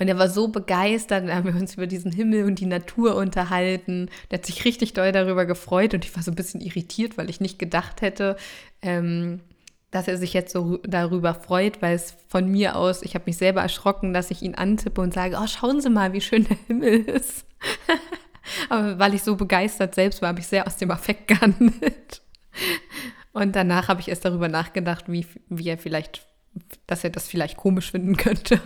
Und 0.01 0.07
er 0.07 0.19
war 0.19 0.29
so 0.29 0.49
begeistert, 0.49 1.25
dann 1.25 1.35
haben 1.35 1.53
wir 1.53 1.61
uns 1.61 1.75
über 1.75 1.89
diesen 1.89 2.13
Himmel 2.13 2.45
und 2.45 2.61
die 2.61 2.67
Natur 2.67 3.17
unterhalten. 3.17 4.09
Der 4.31 4.39
hat 4.39 4.47
sich 4.47 4.65
richtig 4.65 4.93
doll 4.93 5.11
darüber 5.11 5.45
gefreut 5.45 5.93
und 5.93 6.05
ich 6.05 6.15
war 6.15 6.23
so 6.23 6.31
ein 6.31 6.37
bisschen 6.37 6.61
irritiert, 6.61 7.19
weil 7.19 7.29
ich 7.29 7.41
nicht 7.41 7.59
gedacht 7.59 8.01
hätte, 8.01 8.37
ähm, 8.81 9.41
dass 9.91 10.09
er 10.09 10.19
sich 10.19 10.35
jetzt 10.35 10.53
so 10.53 10.79
darüber 10.79 11.35
freut, 11.35 11.81
weil 11.81 11.95
es 11.95 12.17
von 12.29 12.49
mir 12.49 12.77
aus, 12.77 13.03
ich 13.03 13.15
habe 13.15 13.25
mich 13.27 13.39
selber 13.39 13.63
erschrocken, 13.63 14.13
dass 14.13 14.31
ich 14.31 14.43
ihn 14.43 14.55
antippe 14.55 15.01
und 15.01 15.15
sage, 15.15 15.39
oh, 15.41 15.47
schauen 15.47 15.81
Sie 15.81 15.91
mal, 15.91 16.13
wie 16.13 16.21
schön 16.21 16.45
der 16.45 16.59
Himmel 16.67 17.05
ist. 17.05 17.47
Aber 18.69 18.99
weil 18.99 19.15
ich 19.15 19.23
so 19.23 19.37
begeistert 19.37 19.95
selbst 19.95 20.21
war, 20.21 20.29
habe 20.29 20.41
ich 20.41 20.47
sehr 20.47 20.67
aus 20.67 20.77
dem 20.77 20.91
Affekt 20.91 21.29
gehandelt. 21.29 22.23
Und 23.33 23.57
danach 23.57 23.89
habe 23.89 24.01
ich 24.01 24.09
erst 24.09 24.25
darüber 24.25 24.49
nachgedacht, 24.49 25.05
wie, 25.09 25.27
wie 25.49 25.69
er 25.69 25.79
vielleicht, 25.79 26.27
dass 26.87 27.05
er 27.05 27.11
das 27.11 27.29
vielleicht 27.29 27.57
komisch 27.57 27.91
finden 27.91 28.17
könnte. 28.17 28.61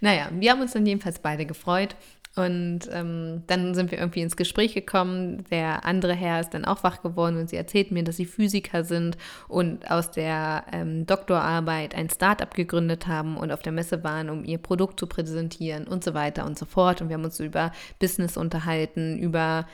Naja, 0.00 0.28
wir 0.32 0.50
haben 0.50 0.60
uns 0.60 0.72
dann 0.72 0.86
jedenfalls 0.86 1.18
beide 1.18 1.46
gefreut. 1.46 1.96
Und 2.40 2.80
ähm, 2.92 3.42
dann 3.46 3.74
sind 3.74 3.90
wir 3.90 3.98
irgendwie 3.98 4.20
ins 4.20 4.36
Gespräch 4.36 4.74
gekommen. 4.74 5.44
Der 5.50 5.84
andere 5.84 6.14
Herr 6.14 6.40
ist 6.40 6.50
dann 6.50 6.64
auch 6.64 6.82
wach 6.82 7.02
geworden 7.02 7.36
und 7.38 7.48
sie 7.48 7.56
erzählt 7.56 7.90
mir, 7.90 8.02
dass 8.02 8.16
sie 8.16 8.26
Physiker 8.26 8.84
sind 8.84 9.16
und 9.48 9.90
aus 9.90 10.10
der 10.10 10.64
ähm, 10.72 11.06
Doktorarbeit 11.06 11.94
ein 11.94 12.10
Startup 12.10 12.52
gegründet 12.52 13.06
haben 13.06 13.36
und 13.36 13.52
auf 13.52 13.62
der 13.62 13.72
Messe 13.72 14.02
waren, 14.04 14.30
um 14.30 14.44
ihr 14.44 14.58
Produkt 14.58 14.98
zu 14.98 15.06
präsentieren 15.06 15.86
und 15.86 16.04
so 16.04 16.14
weiter 16.14 16.46
und 16.46 16.58
so 16.58 16.66
fort. 16.66 17.00
Und 17.00 17.08
wir 17.08 17.14
haben 17.14 17.24
uns 17.24 17.40
über 17.40 17.72
Business 17.98 18.36
unterhalten, 18.36 19.18
über 19.18 19.66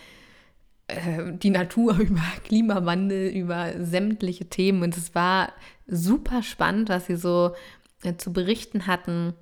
äh, 0.89 1.33
die 1.33 1.51
Natur, 1.51 1.97
über 1.99 2.23
Klimawandel, 2.45 3.29
über 3.29 3.73
sämtliche 3.85 4.47
Themen. 4.47 4.83
Und 4.83 4.97
es 4.97 5.15
war 5.15 5.53
super 5.87 6.43
spannend, 6.43 6.89
was 6.89 7.07
sie 7.07 7.17
so 7.17 7.53
äh, 8.03 8.17
zu 8.17 8.33
berichten 8.33 8.87
hatten 8.87 9.35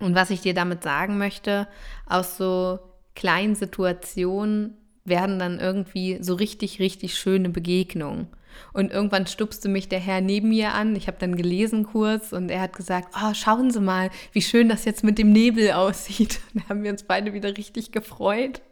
und 0.00 0.14
was 0.14 0.30
ich 0.30 0.40
dir 0.40 0.54
damit 0.54 0.82
sagen 0.82 1.18
möchte, 1.18 1.68
aus 2.06 2.36
so 2.36 2.78
kleinen 3.14 3.54
Situationen 3.54 4.76
werden 5.04 5.38
dann 5.38 5.60
irgendwie 5.60 6.18
so 6.20 6.34
richtig, 6.34 6.80
richtig 6.80 7.16
schöne 7.16 7.50
Begegnungen. 7.50 8.28
Und 8.72 8.92
irgendwann 8.92 9.26
stupste 9.26 9.68
mich 9.68 9.88
der 9.88 9.98
Herr 9.98 10.20
neben 10.20 10.50
mir 10.50 10.74
an. 10.74 10.94
Ich 10.94 11.06
habe 11.08 11.18
dann 11.18 11.36
gelesen 11.36 11.84
kurz 11.84 12.32
und 12.32 12.50
er 12.50 12.60
hat 12.60 12.74
gesagt, 12.74 13.14
oh, 13.16 13.34
schauen 13.34 13.70
Sie 13.70 13.80
mal, 13.80 14.10
wie 14.32 14.42
schön 14.42 14.68
das 14.68 14.84
jetzt 14.84 15.04
mit 15.04 15.18
dem 15.18 15.32
Nebel 15.32 15.72
aussieht. 15.72 16.40
Da 16.54 16.68
haben 16.68 16.82
wir 16.84 16.92
uns 16.92 17.02
beide 17.02 17.32
wieder 17.32 17.56
richtig 17.56 17.92
gefreut. 17.92 18.62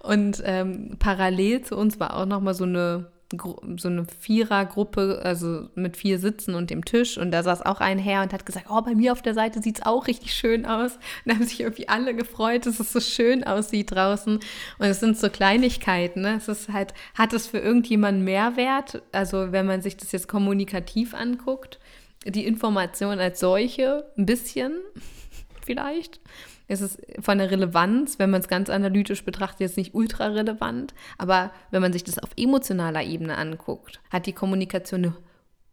Und 0.00 0.42
ähm, 0.44 0.96
parallel 0.98 1.62
zu 1.62 1.76
uns 1.76 1.98
war 1.98 2.16
auch 2.16 2.26
noch 2.26 2.40
mal 2.40 2.54
so 2.54 2.64
eine 2.64 3.06
so 3.32 3.88
eine 3.88 4.06
Vierergruppe, 4.20 5.20
also 5.22 5.68
mit 5.74 5.96
vier 5.96 6.18
Sitzen 6.18 6.54
und 6.54 6.70
dem 6.70 6.84
Tisch. 6.84 7.18
Und 7.18 7.30
da 7.30 7.42
saß 7.42 7.62
auch 7.62 7.80
ein 7.80 7.98
Herr 7.98 8.22
und 8.22 8.32
hat 8.32 8.46
gesagt, 8.46 8.66
oh, 8.70 8.80
bei 8.80 8.94
mir 8.94 9.12
auf 9.12 9.22
der 9.22 9.34
Seite 9.34 9.60
sieht 9.60 9.78
es 9.78 9.86
auch 9.86 10.06
richtig 10.06 10.32
schön 10.34 10.64
aus. 10.64 10.94
Und 10.94 11.00
da 11.26 11.34
haben 11.34 11.44
sich 11.44 11.60
irgendwie 11.60 11.88
alle 11.88 12.14
gefreut, 12.14 12.66
dass 12.66 12.80
es 12.80 12.92
so 12.92 13.00
schön 13.00 13.44
aussieht 13.44 13.90
draußen. 13.92 14.36
Und 14.78 14.86
es 14.86 15.00
sind 15.00 15.18
so 15.18 15.28
Kleinigkeiten. 15.28 16.22
Ne? 16.22 16.36
Es 16.36 16.48
ist 16.48 16.72
halt, 16.72 16.94
hat 17.14 17.32
es 17.32 17.46
für 17.46 17.58
irgendjemanden 17.58 18.24
Mehrwert? 18.24 19.02
Also 19.12 19.52
wenn 19.52 19.66
man 19.66 19.82
sich 19.82 19.96
das 19.96 20.12
jetzt 20.12 20.28
kommunikativ 20.28 21.14
anguckt, 21.14 21.78
die 22.24 22.46
Information 22.46 23.20
als 23.20 23.40
solche, 23.40 24.10
ein 24.16 24.26
bisschen 24.26 24.72
vielleicht 25.66 26.20
ist 26.68 26.82
es 26.82 26.98
von 27.20 27.38
der 27.38 27.50
Relevanz, 27.50 28.18
wenn 28.18 28.30
man 28.30 28.40
es 28.40 28.48
ganz 28.48 28.68
analytisch 28.70 29.24
betrachtet, 29.24 29.60
jetzt 29.60 29.76
nicht 29.78 29.94
ultra 29.94 30.26
relevant. 30.26 30.94
Aber 31.16 31.50
wenn 31.70 31.82
man 31.82 31.92
sich 31.92 32.04
das 32.04 32.18
auf 32.18 32.30
emotionaler 32.36 33.02
Ebene 33.02 33.36
anguckt, 33.36 34.00
hat 34.10 34.26
die 34.26 34.34
Kommunikation 34.34 35.04
eine, 35.04 35.14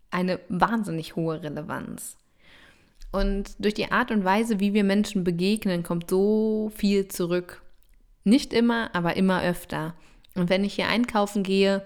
eine 0.10 0.40
wahnsinnig 0.48 1.16
hohe 1.16 1.44
Relevanz. 1.44 2.18
Und 3.12 3.56
durch 3.60 3.74
die 3.74 3.92
Art 3.92 4.12
und 4.12 4.24
Weise, 4.24 4.60
wie 4.60 4.74
wir 4.74 4.84
Menschen 4.84 5.24
begegnen, 5.24 5.84
kommt 5.84 6.10
so 6.10 6.72
viel 6.76 7.08
zurück. 7.08 7.62
Nicht 8.24 8.54
immer, 8.54 8.90
aber 8.94 9.16
immer 9.16 9.44
öfter. 9.44 9.94
Und 10.36 10.50
wenn 10.50 10.64
ich 10.64 10.74
hier 10.76 10.88
einkaufen 10.88 11.44
gehe, 11.44 11.86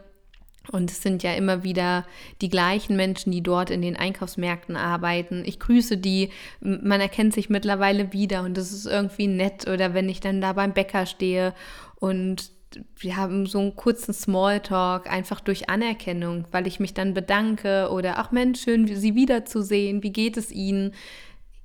und 0.71 0.91
es 0.91 1.01
sind 1.01 1.23
ja 1.23 1.33
immer 1.33 1.63
wieder 1.63 2.05
die 2.41 2.49
gleichen 2.49 2.95
Menschen, 2.95 3.31
die 3.31 3.41
dort 3.41 3.69
in 3.69 3.81
den 3.81 3.95
Einkaufsmärkten 3.95 4.75
arbeiten. 4.75 5.43
Ich 5.45 5.59
grüße 5.59 5.97
die, 5.97 6.29
man 6.59 7.01
erkennt 7.01 7.33
sich 7.33 7.49
mittlerweile 7.49 8.13
wieder 8.13 8.43
und 8.43 8.55
das 8.55 8.71
ist 8.71 8.85
irgendwie 8.85 9.27
nett. 9.27 9.67
Oder 9.67 9.93
wenn 9.93 10.09
ich 10.09 10.19
dann 10.19 10.41
da 10.41 10.53
beim 10.53 10.73
Bäcker 10.73 11.05
stehe 11.05 11.53
und 11.95 12.51
wir 12.95 13.17
haben 13.17 13.47
so 13.47 13.59
einen 13.59 13.75
kurzen 13.75 14.13
Smalltalk, 14.13 15.11
einfach 15.11 15.39
durch 15.39 15.69
Anerkennung, 15.69 16.45
weil 16.51 16.67
ich 16.67 16.79
mich 16.79 16.93
dann 16.93 17.15
bedanke 17.15 17.89
oder 17.89 18.19
ach 18.19 18.31
Mensch, 18.31 18.61
schön, 18.61 18.87
Sie 18.87 19.15
wiederzusehen, 19.15 20.03
wie 20.03 20.11
geht 20.11 20.37
es 20.37 20.51
Ihnen? 20.51 20.93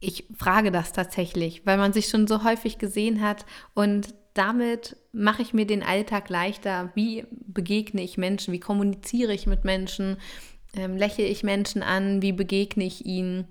Ich 0.00 0.24
frage 0.34 0.70
das 0.70 0.92
tatsächlich, 0.92 1.66
weil 1.66 1.76
man 1.76 1.92
sich 1.92 2.08
schon 2.08 2.26
so 2.26 2.42
häufig 2.42 2.78
gesehen 2.78 3.20
hat 3.20 3.44
und 3.74 4.14
damit 4.34 4.96
mache 5.12 5.42
ich 5.42 5.54
mir 5.54 5.66
den 5.66 5.82
Alltag 5.82 6.28
leichter. 6.28 6.90
Wie 6.94 7.24
begegne 7.30 8.02
ich 8.02 8.18
Menschen? 8.18 8.52
Wie 8.52 8.60
kommuniziere 8.60 9.32
ich 9.32 9.46
mit 9.46 9.64
Menschen? 9.64 10.16
Ähm, 10.76 10.96
lächle 10.96 11.24
ich 11.24 11.44
Menschen 11.44 11.82
an? 11.82 12.20
Wie 12.20 12.32
begegne 12.32 12.84
ich 12.84 13.06
ihnen? 13.06 13.46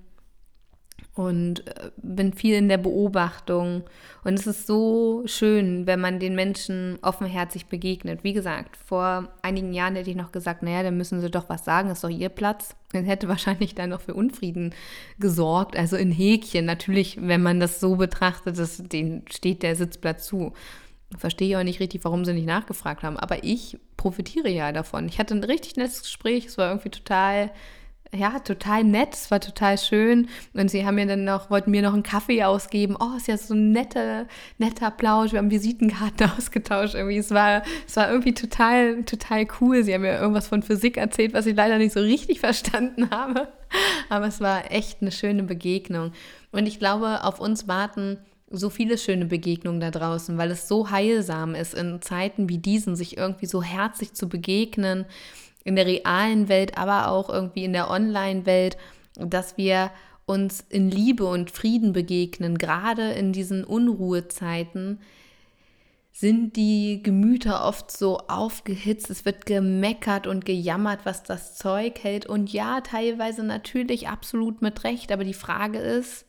Und 1.15 1.67
äh, 1.67 1.91
bin 1.98 2.34
viel 2.34 2.55
in 2.55 2.70
der 2.70 2.79
Beobachtung. 2.79 3.84
Und 4.24 4.34
es 4.34 4.48
ist 4.48 4.65
so 4.65 5.22
schön, 5.25 5.86
wenn 5.86 6.00
man 6.00 6.20
den 6.20 6.34
Menschen 6.34 6.98
offenherzig 7.03 7.67
begegnet. 7.67 8.24
Wie 8.24 8.34
gesagt, 8.34 8.77
vor 8.77 9.29
einigen 9.43 9.74
Jahren 9.74 9.96
hätte 9.96 10.10
ich 10.10 10.15
noch 10.15 10.32
gesagt, 10.32 10.63
naja, 10.63 10.82
dann 10.82 10.98
müssen 10.98 11.22
sie 11.22 11.29
doch 11.29 11.50
was 11.50 11.65
sagen, 11.65 11.91
ist 11.91 12.03
doch 12.03 12.10
ihr 12.10 12.29
Platz. 12.29 12.75
Dann 12.93 13.05
hätte 13.05 13.27
wahrscheinlich 13.29 13.75
dann 13.75 13.91
noch 13.91 14.01
für 14.01 14.15
Unfrieden 14.15 14.74
gesorgt. 15.20 15.77
Also 15.77 15.98
in 15.98 16.12
Häkchen. 16.12 16.65
Natürlich, 16.65 17.20
wenn 17.22 17.43
man 17.43 17.60
das 17.60 17.79
so 17.79 17.96
betrachtet, 17.96 18.58
das, 18.58 18.77
denen 18.77 19.24
steht 19.29 19.62
der 19.62 19.75
Sitzplatz 19.75 20.25
zu 20.25 20.53
verstehe 21.17 21.50
ich 21.50 21.58
auch 21.58 21.63
nicht 21.63 21.79
richtig, 21.79 22.03
warum 22.03 22.25
sie 22.25 22.34
nicht 22.34 22.48
nachgefragt 22.48 23.03
haben. 23.03 23.17
Aber 23.17 23.43
ich 23.43 23.77
profitiere 23.98 24.50
ja 24.50 24.72
davon. 24.72 25.08
Ich 25.08 25.20
hatte 25.20 25.34
ein 25.34 25.43
richtig 25.43 25.75
nettes 25.75 26.03
Gespräch. 26.03 26.46
Es 26.46 26.58
war 26.58 26.70
irgendwie 26.70 26.89
total, 26.89 27.51
ja, 28.15 28.39
total 28.39 28.84
nett. 28.84 29.13
Es 29.13 29.32
war 29.32 29.39
total 29.39 29.77
schön. 29.77 30.27
Und 30.53 30.70
sie 30.70 30.86
haben 30.86 30.96
mir 30.96 31.05
dann 31.05 31.24
noch, 31.24 31.50
wollten 31.50 31.72
mir 31.72 31.82
noch 31.82 31.93
einen 31.93 32.03
Kaffee 32.03 32.43
ausgeben. 32.43 32.96
Oh, 33.00 33.17
ist 33.17 33.27
ja 33.27 33.38
so 33.38 33.53
ein 33.53 33.72
netter, 33.72 34.27
netter 34.58 34.91
Plausch. 34.91 35.32
Wir 35.32 35.39
haben 35.39 35.51
Visitenkarten 35.51 36.32
ausgetauscht. 36.38 36.96
Irgendwie, 36.96 37.17
es 37.17 37.32
war, 37.32 37.63
es 37.88 37.96
war 37.96 38.10
irgendwie 38.10 38.34
total, 38.34 39.03
total 39.03 39.48
cool. 39.62 39.84
Sie 39.84 39.93
haben 39.93 40.01
mir 40.01 40.20
irgendwas 40.20 40.48
von 40.48 40.63
Physik 40.63 40.98
erzählt, 40.98 41.34
was 41.34 41.46
ich 41.46 41.55
leider 41.55 41.77
nicht 41.77 41.93
so 41.93 42.00
richtig 42.00 42.39
verstanden 42.41 43.10
habe. 43.10 43.48
Aber 44.10 44.27
es 44.27 44.39
war 44.39 44.72
echt 44.72 45.01
eine 45.01 45.12
schöne 45.12 45.43
Begegnung. 45.43 46.12
Und 46.51 46.67
ich 46.67 46.79
glaube, 46.79 47.24
auf 47.24 47.39
uns 47.39 47.67
warten 47.67 48.20
so 48.53 48.70
viele 48.70 49.00
schöne 49.00 49.25
Begegnungen 49.25 49.82
da 49.82 49.89
draußen, 49.89 50.38
weil 50.38 50.51
es 50.51 50.67
so 50.67 50.91
heilsam 50.91 51.55
ist, 51.55 51.74
in 51.74 52.01
Zeiten 52.01 52.50
wie 52.50 52.60
diesen 52.60 52.96
sich 52.96 53.17
irgendwie 53.17 53.48
so 53.48 53.63
herzlich 53.63 54.13
zu 54.13 54.29
begegnen, 54.29 55.05
in 55.63 55.75
der 55.75 55.86
realen 55.86 56.50
Welt, 56.50 56.77
aber 56.77 57.10
auch 57.10 57.29
irgendwie 57.29 57.63
in 57.63 57.74
der 57.74 57.89
Online-Welt, 57.89 58.77
dass 59.15 59.58
wir 59.58 59.91
uns 60.25 60.63
in 60.70 60.89
Liebe 60.89 61.25
und 61.25 61.51
Frieden 61.51 61.93
begegnen, 61.93 62.58
gerade 62.58 63.12
in 63.12 63.34
diesen 63.34 63.63
Unruhezeiten 63.63 65.00
sind 66.15 66.55
die 66.55 67.01
Gemüter 67.01 67.65
oft 67.65 67.91
so 67.91 68.20
aufgehitzt, 68.27 69.10
es 69.10 69.25
wird 69.25 69.48
gemeckert 69.48 70.27
und 70.27 70.46
gejammert, 70.46 71.01
was 71.05 71.24
das 71.24 71.55
Zeug 71.55 72.03
hält. 72.03 72.27
Und 72.27 72.53
ja, 72.53 72.82
teilweise 72.82 73.43
natürlich 73.43 74.08
absolut 74.08 74.62
mit 74.62 74.84
Recht, 74.84 75.12
aber 75.12 75.24
die 75.24 75.34
Frage 75.34 75.79
ist, 75.79 76.25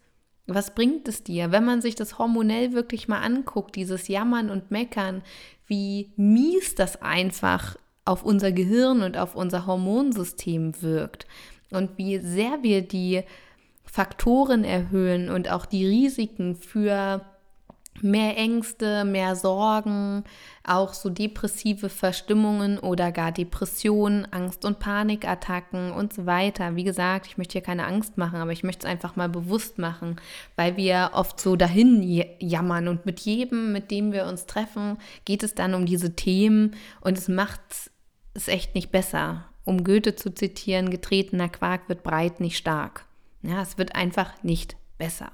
was 0.46 0.74
bringt 0.74 1.06
es 1.06 1.22
dir, 1.22 1.52
wenn 1.52 1.64
man 1.64 1.82
sich 1.82 1.94
das 1.94 2.18
hormonell 2.18 2.72
wirklich 2.72 3.08
mal 3.08 3.20
anguckt, 3.20 3.76
dieses 3.76 4.08
Jammern 4.08 4.50
und 4.50 4.70
Meckern, 4.70 5.22
wie 5.66 6.12
mies 6.16 6.74
das 6.74 7.00
einfach 7.02 7.76
auf 8.04 8.24
unser 8.24 8.52
Gehirn 8.52 9.02
und 9.02 9.16
auf 9.16 9.34
unser 9.34 9.66
Hormonsystem 9.66 10.82
wirkt 10.82 11.26
und 11.70 11.96
wie 11.96 12.18
sehr 12.18 12.62
wir 12.62 12.82
die 12.82 13.22
Faktoren 13.84 14.64
erhöhen 14.64 15.30
und 15.30 15.50
auch 15.50 15.66
die 15.66 15.86
Risiken 15.86 16.56
für 16.56 17.24
mehr 18.02 18.36
Ängste, 18.36 19.04
mehr 19.04 19.36
Sorgen, 19.36 20.24
auch 20.64 20.94
so 20.94 21.10
depressive 21.10 21.88
Verstimmungen 21.88 22.78
oder 22.78 23.12
gar 23.12 23.30
Depressionen, 23.30 24.26
Angst- 24.32 24.64
und 24.64 24.80
Panikattacken 24.80 25.92
und 25.92 26.12
so 26.12 26.26
weiter. 26.26 26.74
Wie 26.74 26.84
gesagt, 26.84 27.26
ich 27.26 27.38
möchte 27.38 27.52
hier 27.52 27.62
keine 27.62 27.86
Angst 27.86 28.18
machen, 28.18 28.40
aber 28.40 28.50
ich 28.50 28.64
möchte 28.64 28.86
es 28.86 28.92
einfach 28.92 29.14
mal 29.16 29.28
bewusst 29.28 29.78
machen, 29.78 30.16
weil 30.56 30.76
wir 30.76 31.10
oft 31.12 31.40
so 31.40 31.54
dahin 31.54 32.02
jammern 32.40 32.88
und 32.88 33.06
mit 33.06 33.20
jedem, 33.20 33.72
mit 33.72 33.90
dem 33.90 34.12
wir 34.12 34.26
uns 34.26 34.46
treffen, 34.46 34.98
geht 35.24 35.42
es 35.42 35.54
dann 35.54 35.74
um 35.74 35.86
diese 35.86 36.16
Themen 36.16 36.74
und 37.00 37.16
es 37.16 37.28
macht 37.28 37.92
es 38.34 38.48
echt 38.48 38.74
nicht 38.74 38.90
besser. 38.90 39.44
Um 39.64 39.82
Goethe 39.82 40.14
zu 40.14 40.34
zitieren, 40.34 40.90
getretener 40.90 41.48
Quark 41.48 41.88
wird 41.88 42.02
breit, 42.02 42.40
nicht 42.40 42.58
stark. 42.58 43.06
Ja, 43.42 43.62
es 43.62 43.78
wird 43.78 43.94
einfach 43.94 44.42
nicht 44.42 44.76
besser 44.98 45.32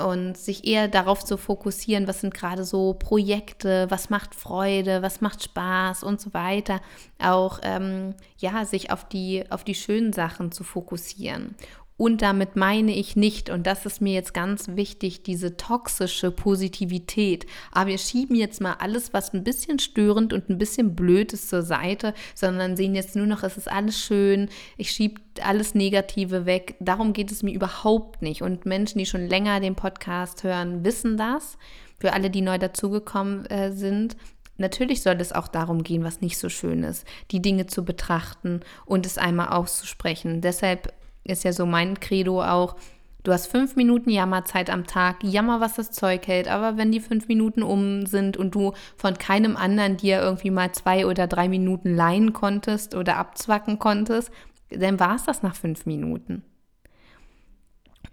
und 0.00 0.36
sich 0.36 0.66
eher 0.66 0.88
darauf 0.88 1.24
zu 1.24 1.36
fokussieren, 1.36 2.08
was 2.08 2.20
sind 2.20 2.34
gerade 2.34 2.64
so 2.64 2.94
Projekte, 2.94 3.86
was 3.90 4.10
macht 4.10 4.34
Freude, 4.34 5.02
was 5.02 5.20
macht 5.20 5.44
Spaß 5.44 6.02
und 6.02 6.20
so 6.20 6.32
weiter. 6.34 6.80
Auch 7.18 7.60
ähm, 7.62 8.14
ja, 8.38 8.64
sich 8.64 8.90
auf 8.90 9.06
die, 9.06 9.44
auf 9.50 9.64
die 9.64 9.74
schönen 9.74 10.12
Sachen 10.12 10.52
zu 10.52 10.64
fokussieren 10.64 11.54
und 12.00 12.22
damit 12.22 12.56
meine 12.56 12.96
ich 12.96 13.14
nicht, 13.14 13.50
und 13.50 13.66
das 13.66 13.84
ist 13.84 14.00
mir 14.00 14.14
jetzt 14.14 14.32
ganz 14.32 14.68
wichtig, 14.68 15.22
diese 15.22 15.58
toxische 15.58 16.30
Positivität. 16.30 17.44
Aber 17.72 17.90
wir 17.90 17.98
schieben 17.98 18.36
jetzt 18.36 18.62
mal 18.62 18.76
alles, 18.78 19.12
was 19.12 19.34
ein 19.34 19.44
bisschen 19.44 19.78
störend 19.78 20.32
und 20.32 20.48
ein 20.48 20.56
bisschen 20.56 20.96
blöd 20.96 21.34
ist, 21.34 21.50
zur 21.50 21.60
Seite, 21.60 22.14
sondern 22.34 22.74
sehen 22.74 22.94
jetzt 22.94 23.16
nur 23.16 23.26
noch, 23.26 23.42
es 23.42 23.58
ist 23.58 23.70
alles 23.70 24.00
schön, 24.00 24.48
ich 24.78 24.92
schiebe 24.92 25.20
alles 25.42 25.74
Negative 25.74 26.46
weg. 26.46 26.74
Darum 26.80 27.12
geht 27.12 27.30
es 27.30 27.42
mir 27.42 27.52
überhaupt 27.52 28.22
nicht. 28.22 28.40
Und 28.40 28.64
Menschen, 28.64 28.98
die 28.98 29.04
schon 29.04 29.26
länger 29.26 29.60
den 29.60 29.74
Podcast 29.74 30.42
hören, 30.42 30.82
wissen 30.82 31.18
das. 31.18 31.58
Für 31.98 32.14
alle, 32.14 32.30
die 32.30 32.40
neu 32.40 32.56
dazugekommen 32.56 33.44
äh, 33.50 33.72
sind, 33.72 34.16
natürlich 34.56 35.02
soll 35.02 35.20
es 35.20 35.32
auch 35.32 35.48
darum 35.48 35.82
gehen, 35.82 36.02
was 36.02 36.22
nicht 36.22 36.38
so 36.38 36.48
schön 36.48 36.82
ist, 36.82 37.06
die 37.30 37.42
Dinge 37.42 37.66
zu 37.66 37.84
betrachten 37.84 38.60
und 38.86 39.04
es 39.04 39.18
einmal 39.18 39.48
auszusprechen. 39.48 40.40
Deshalb 40.40 40.94
ist 41.30 41.44
ja 41.44 41.52
so 41.52 41.66
mein 41.66 42.00
Credo 42.00 42.42
auch, 42.42 42.76
Du 43.22 43.32
hast 43.32 43.48
fünf 43.48 43.76
Minuten 43.76 44.08
Jammerzeit 44.08 44.70
am 44.70 44.86
Tag, 44.86 45.22
jammer, 45.22 45.60
was 45.60 45.74
das 45.74 45.90
Zeug 45.90 46.26
hält. 46.26 46.48
Aber 46.48 46.78
wenn 46.78 46.90
die 46.90 47.00
fünf 47.00 47.28
Minuten 47.28 47.62
um 47.62 48.06
sind 48.06 48.38
und 48.38 48.54
du 48.54 48.72
von 48.96 49.18
keinem 49.18 49.56
anderen 49.56 49.98
dir 49.98 50.20
irgendwie 50.22 50.50
mal 50.50 50.72
zwei 50.72 51.04
oder 51.04 51.26
drei 51.26 51.48
Minuten 51.48 51.94
leihen 51.94 52.32
konntest 52.32 52.94
oder 52.94 53.18
abzwacken 53.18 53.78
konntest, 53.78 54.30
dann 54.70 54.98
war 54.98 55.16
es 55.16 55.24
das 55.24 55.42
nach 55.42 55.54
fünf 55.54 55.84
Minuten. 55.84 56.44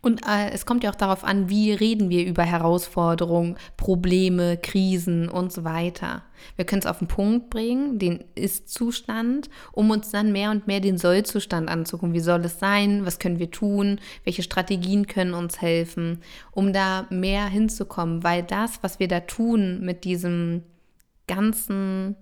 Und 0.07 0.25
äh, 0.25 0.49
es 0.53 0.65
kommt 0.65 0.85
ja 0.85 0.89
auch 0.89 0.95
darauf 0.95 1.25
an, 1.25 1.49
wie 1.49 1.73
reden 1.73 2.09
wir 2.09 2.25
über 2.25 2.43
Herausforderungen, 2.43 3.57
Probleme, 3.75 4.55
Krisen 4.55 5.27
und 5.27 5.51
so 5.51 5.65
weiter. 5.65 6.23
Wir 6.55 6.63
können 6.63 6.79
es 6.79 6.85
auf 6.85 6.99
den 6.99 7.09
Punkt 7.09 7.49
bringen, 7.49 7.99
den 7.99 8.23
Ist-Zustand, 8.33 9.49
um 9.73 9.91
uns 9.91 10.11
dann 10.11 10.31
mehr 10.31 10.51
und 10.51 10.65
mehr 10.65 10.79
den 10.79 10.97
Soll-Zustand 10.97 11.67
anzugucken. 11.67 12.13
Wie 12.13 12.21
soll 12.21 12.39
es 12.45 12.57
sein? 12.57 13.05
Was 13.05 13.19
können 13.19 13.37
wir 13.37 13.51
tun? 13.51 13.99
Welche 14.23 14.43
Strategien 14.43 15.07
können 15.07 15.33
uns 15.33 15.61
helfen, 15.61 16.21
um 16.51 16.71
da 16.71 17.05
mehr 17.09 17.45
hinzukommen? 17.47 18.23
Weil 18.23 18.43
das, 18.43 18.79
was 18.83 19.01
wir 19.01 19.09
da 19.09 19.19
tun 19.19 19.81
mit 19.81 20.05
diesem 20.05 20.63
ganzen 21.27 22.15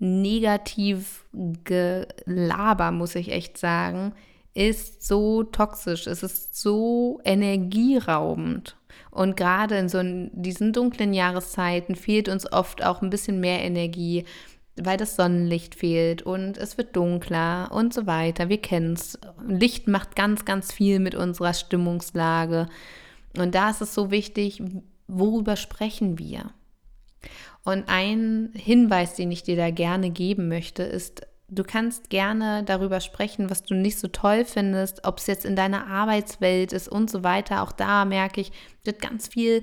Negativ-Gelaber, 0.00 2.90
muss 2.90 3.14
ich 3.14 3.30
echt 3.30 3.58
sagen, 3.58 4.12
ist 4.54 5.06
so 5.06 5.44
toxisch, 5.44 6.06
es 6.06 6.22
ist 6.22 6.60
so 6.60 7.20
energieraubend. 7.24 8.76
Und 9.10 9.36
gerade 9.36 9.76
in 9.76 9.88
so 9.88 10.00
diesen 10.02 10.72
dunklen 10.72 11.14
Jahreszeiten 11.14 11.96
fehlt 11.96 12.28
uns 12.28 12.50
oft 12.52 12.84
auch 12.84 13.02
ein 13.02 13.10
bisschen 13.10 13.40
mehr 13.40 13.62
Energie, 13.62 14.24
weil 14.76 14.96
das 14.96 15.16
Sonnenlicht 15.16 15.74
fehlt 15.74 16.22
und 16.22 16.56
es 16.56 16.78
wird 16.78 16.96
dunkler 16.96 17.70
und 17.72 17.92
so 17.92 18.06
weiter. 18.06 18.48
Wir 18.48 18.60
kennen 18.60 18.94
es. 18.94 19.18
Licht 19.46 19.86
macht 19.86 20.16
ganz, 20.16 20.44
ganz 20.44 20.72
viel 20.72 20.98
mit 20.98 21.14
unserer 21.14 21.52
Stimmungslage. 21.52 22.68
Und 23.36 23.54
da 23.54 23.70
ist 23.70 23.82
es 23.82 23.94
so 23.94 24.10
wichtig, 24.10 24.62
worüber 25.08 25.56
sprechen 25.56 26.18
wir? 26.18 26.52
Und 27.64 27.84
ein 27.88 28.50
Hinweis, 28.54 29.14
den 29.14 29.30
ich 29.30 29.42
dir 29.42 29.56
da 29.56 29.70
gerne 29.70 30.10
geben 30.10 30.48
möchte, 30.48 30.82
ist, 30.82 31.26
Du 31.54 31.64
kannst 31.64 32.08
gerne 32.08 32.62
darüber 32.64 33.02
sprechen, 33.02 33.50
was 33.50 33.62
du 33.62 33.74
nicht 33.74 33.98
so 33.98 34.08
toll 34.08 34.46
findest, 34.46 35.04
ob 35.04 35.18
es 35.18 35.26
jetzt 35.26 35.44
in 35.44 35.54
deiner 35.54 35.86
Arbeitswelt 35.86 36.72
ist 36.72 36.88
und 36.88 37.10
so 37.10 37.24
weiter. 37.24 37.62
Auch 37.62 37.72
da 37.72 38.06
merke 38.06 38.40
ich, 38.40 38.52
wird 38.84 39.02
ganz 39.02 39.28
viel 39.28 39.62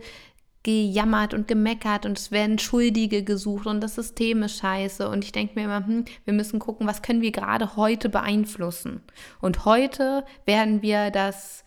gejammert 0.62 1.34
und 1.34 1.48
gemeckert 1.48 2.06
und 2.06 2.20
es 2.20 2.30
werden 2.30 2.60
Schuldige 2.60 3.24
gesucht 3.24 3.66
und 3.66 3.82
das 3.82 3.96
System 3.96 4.44
ist 4.44 4.60
scheiße. 4.60 5.10
Und 5.10 5.24
ich 5.24 5.32
denke 5.32 5.56
mir 5.56 5.66
immer, 5.66 5.84
hm, 5.84 6.06
wir 6.26 6.34
müssen 6.36 6.60
gucken, 6.60 6.86
was 6.86 7.02
können 7.02 7.24
wir 7.24 7.32
gerade 7.32 7.76
heute 7.76 8.10
beeinflussen. 8.10 9.02
Und 9.42 9.66
heute 9.66 10.24
werden 10.46 10.84
wir 10.84 11.10
das, 11.10 11.64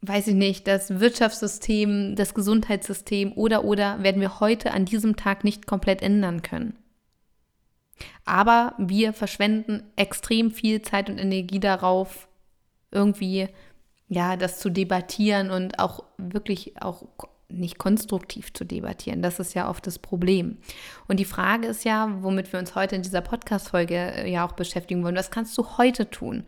weiß 0.00 0.28
ich 0.28 0.36
nicht, 0.36 0.66
das 0.66 1.00
Wirtschaftssystem, 1.00 2.16
das 2.16 2.32
Gesundheitssystem 2.32 3.32
oder 3.34 3.64
oder 3.64 4.02
werden 4.02 4.22
wir 4.22 4.40
heute 4.40 4.70
an 4.70 4.86
diesem 4.86 5.16
Tag 5.16 5.44
nicht 5.44 5.66
komplett 5.66 6.00
ändern 6.00 6.40
können. 6.40 6.78
Aber 8.28 8.74
wir 8.76 9.14
verschwenden 9.14 9.84
extrem 9.96 10.50
viel 10.50 10.82
Zeit 10.82 11.08
und 11.08 11.16
Energie 11.16 11.60
darauf, 11.60 12.28
irgendwie 12.90 13.48
ja, 14.08 14.36
das 14.36 14.58
zu 14.58 14.68
debattieren 14.68 15.50
und 15.50 15.78
auch 15.78 16.04
wirklich 16.18 16.80
auch 16.82 17.04
nicht 17.48 17.78
konstruktiv 17.78 18.52
zu 18.52 18.64
debattieren. 18.64 19.22
Das 19.22 19.38
ist 19.40 19.54
ja 19.54 19.70
oft 19.70 19.86
das 19.86 19.98
Problem. 19.98 20.58
Und 21.06 21.18
die 21.18 21.24
Frage 21.24 21.68
ist 21.68 21.84
ja, 21.84 22.18
womit 22.20 22.52
wir 22.52 22.58
uns 22.58 22.74
heute 22.74 22.96
in 22.96 23.02
dieser 23.02 23.22
Podcast-Folge 23.22 23.94
äh, 23.94 24.30
ja 24.30 24.46
auch 24.46 24.52
beschäftigen 24.52 25.02
wollen, 25.02 25.16
was 25.16 25.30
kannst 25.30 25.56
du 25.56 25.78
heute 25.78 26.10
tun? 26.10 26.44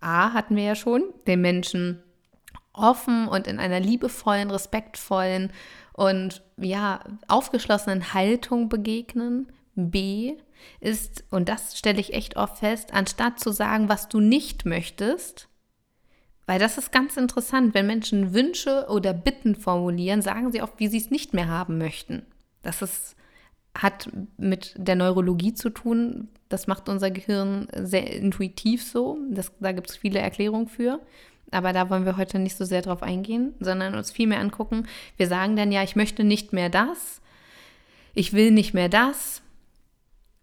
A, 0.00 0.32
hatten 0.32 0.56
wir 0.56 0.64
ja 0.64 0.74
schon, 0.74 1.02
den 1.26 1.42
Menschen 1.42 2.02
offen 2.72 3.28
und 3.28 3.46
in 3.46 3.58
einer 3.58 3.80
liebevollen, 3.80 4.50
respektvollen 4.50 5.52
und 5.92 6.42
ja, 6.56 7.00
aufgeschlossenen 7.28 8.14
Haltung 8.14 8.70
begegnen. 8.70 9.52
B, 9.76 10.36
ist, 10.80 11.24
und 11.30 11.48
das 11.48 11.78
stelle 11.78 12.00
ich 12.00 12.12
echt 12.12 12.36
oft 12.36 12.58
fest, 12.58 12.92
anstatt 12.92 13.38
zu 13.38 13.52
sagen, 13.52 13.88
was 13.88 14.08
du 14.08 14.20
nicht 14.20 14.66
möchtest, 14.66 15.48
weil 16.46 16.58
das 16.58 16.78
ist 16.78 16.92
ganz 16.92 17.16
interessant, 17.16 17.74
wenn 17.74 17.86
Menschen 17.86 18.32
Wünsche 18.32 18.86
oder 18.88 19.12
Bitten 19.12 19.56
formulieren, 19.56 20.22
sagen 20.22 20.52
sie 20.52 20.62
oft, 20.62 20.78
wie 20.78 20.88
sie 20.88 20.98
es 20.98 21.10
nicht 21.10 21.34
mehr 21.34 21.48
haben 21.48 21.76
möchten. 21.76 22.24
Das 22.62 22.82
ist, 22.82 23.16
hat 23.76 24.08
mit 24.36 24.74
der 24.76 24.94
Neurologie 24.94 25.54
zu 25.54 25.70
tun. 25.70 26.28
Das 26.48 26.68
macht 26.68 26.88
unser 26.88 27.10
Gehirn 27.10 27.66
sehr 27.76 28.12
intuitiv 28.12 28.84
so. 28.84 29.18
Das, 29.28 29.52
da 29.58 29.72
gibt 29.72 29.90
es 29.90 29.96
viele 29.96 30.20
Erklärungen 30.20 30.68
für. 30.68 31.00
Aber 31.50 31.72
da 31.72 31.90
wollen 31.90 32.04
wir 32.04 32.16
heute 32.16 32.38
nicht 32.38 32.56
so 32.56 32.64
sehr 32.64 32.82
drauf 32.82 33.02
eingehen, 33.02 33.54
sondern 33.58 33.96
uns 33.96 34.12
viel 34.12 34.28
mehr 34.28 34.40
angucken. 34.40 34.86
Wir 35.16 35.26
sagen 35.26 35.56
dann 35.56 35.72
ja, 35.72 35.82
ich 35.82 35.96
möchte 35.96 36.22
nicht 36.22 36.52
mehr 36.52 36.68
das, 36.68 37.20
ich 38.14 38.32
will 38.32 38.50
nicht 38.50 38.72
mehr 38.72 38.88
das, 38.88 39.42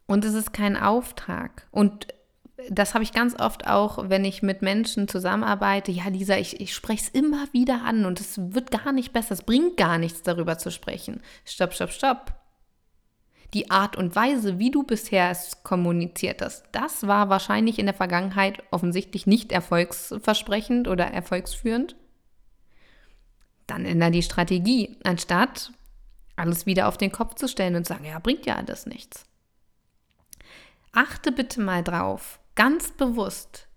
und 0.05 0.25
es 0.25 0.33
ist 0.33 0.53
kein 0.53 0.77
Auftrag. 0.77 1.67
Und 1.71 2.07
das 2.69 2.93
habe 2.93 3.03
ich 3.03 3.13
ganz 3.13 3.39
oft 3.39 3.67
auch, 3.67 4.09
wenn 4.09 4.25
ich 4.25 4.41
mit 4.41 4.61
Menschen 4.61 5.07
zusammenarbeite. 5.07 5.91
Ja, 5.91 6.07
Lisa, 6.07 6.37
ich, 6.37 6.59
ich 6.61 6.73
spreche 6.73 7.03
es 7.03 7.09
immer 7.09 7.47
wieder 7.51 7.81
an 7.83 8.05
und 8.05 8.19
es 8.19 8.39
wird 8.53 8.71
gar 8.71 8.91
nicht 8.91 9.11
besser. 9.13 9.33
Es 9.33 9.43
bringt 9.43 9.77
gar 9.77 9.97
nichts, 9.97 10.21
darüber 10.21 10.57
zu 10.57 10.71
sprechen. 10.71 11.21
Stopp, 11.45 11.73
stopp, 11.73 11.91
stopp. 11.91 12.33
Die 13.53 13.69
Art 13.69 13.95
und 13.97 14.15
Weise, 14.15 14.57
wie 14.57 14.71
du 14.71 14.83
bisher 14.83 15.29
es 15.29 15.61
kommuniziert 15.63 16.41
hast, 16.41 16.63
das 16.71 17.05
war 17.05 17.29
wahrscheinlich 17.29 17.77
in 17.77 17.85
der 17.85 17.93
Vergangenheit 17.93 18.63
offensichtlich 18.71 19.27
nicht 19.27 19.51
erfolgsversprechend 19.51 20.87
oder 20.87 21.05
erfolgsführend. 21.05 21.95
Dann 23.67 23.85
ändere 23.85 24.11
die 24.11 24.23
Strategie, 24.23 24.97
anstatt 25.03 25.71
alles 26.35 26.65
wieder 26.65 26.87
auf 26.87 26.97
den 26.97 27.11
Kopf 27.11 27.35
zu 27.35 27.47
stellen 27.47 27.75
und 27.75 27.85
sagen, 27.85 28.05
ja, 28.05 28.17
bringt 28.17 28.45
ja 28.47 28.55
alles 28.55 28.87
nichts. 28.87 29.25
Achte 30.93 31.31
bitte 31.31 31.59
mal 31.59 31.83
drauf, 31.83 32.39
ganz 32.55 32.91
bewusst, 32.91 33.67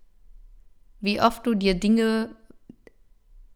wie 0.99 1.19
oft 1.19 1.45
du 1.45 1.55
dir 1.55 1.73
Dinge 1.73 2.35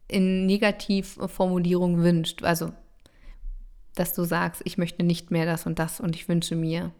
in 0.08 0.46
Negativformulierung 0.46 2.02
wünscht. 2.02 2.42
Also, 2.42 2.72
dass 3.94 4.12
du 4.12 4.24
sagst, 4.24 4.62
ich 4.64 4.78
möchte 4.78 5.04
nicht 5.04 5.30
mehr 5.30 5.46
das 5.46 5.66
und 5.66 5.78
das 5.78 6.00
und 6.00 6.14
ich 6.14 6.28
wünsche 6.28 6.54
mir. 6.54 6.92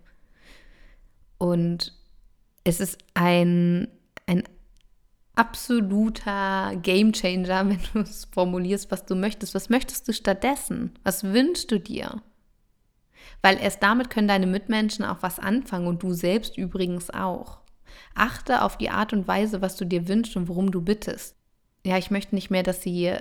Und 1.39 1.99
es 2.65 2.81
ist 2.81 2.99
ein, 3.15 3.89
ein 4.27 4.45
absoluter 5.35 6.77
Gamechanger, 6.77 7.69
wenn 7.69 7.81
du 7.93 8.01
es 8.01 8.27
formulierst, 8.27 8.91
was 8.91 9.05
du 9.05 9.15
möchtest. 9.15 9.55
Was 9.55 9.69
möchtest 9.69 10.09
du 10.09 10.13
stattdessen? 10.13 10.99
Was 11.03 11.25
wünschst 11.25 11.71
du 11.71 11.79
dir? 11.79 12.23
Weil 13.43 13.59
erst 13.61 13.83
damit 13.83 14.11
können 14.11 14.29
deine 14.29 14.47
Mitmenschen 14.47 15.05
auch 15.05 15.19
was 15.21 15.39
anfangen 15.39 15.87
und 15.87 16.03
du 16.03 16.13
selbst 16.13 16.57
übrigens 16.57 17.11
auch. 17.11 17.61
Achte 18.15 18.63
auf 18.63 18.79
die 18.79 18.91
Art 18.91 19.13
und 19.13 19.27
Weise, 19.27 19.63
was 19.63 19.77
du 19.77 19.85
dir 19.85 20.09
wünschst 20.09 20.37
und 20.37 20.49
worum 20.49 20.71
du 20.71 20.81
bittest. 20.81 21.37
Ja, 21.85 21.99
ich 21.99 22.11
möchte 22.11 22.35
nicht 22.35 22.51
mehr, 22.51 22.63
dass 22.63 22.83
sie 22.83 23.17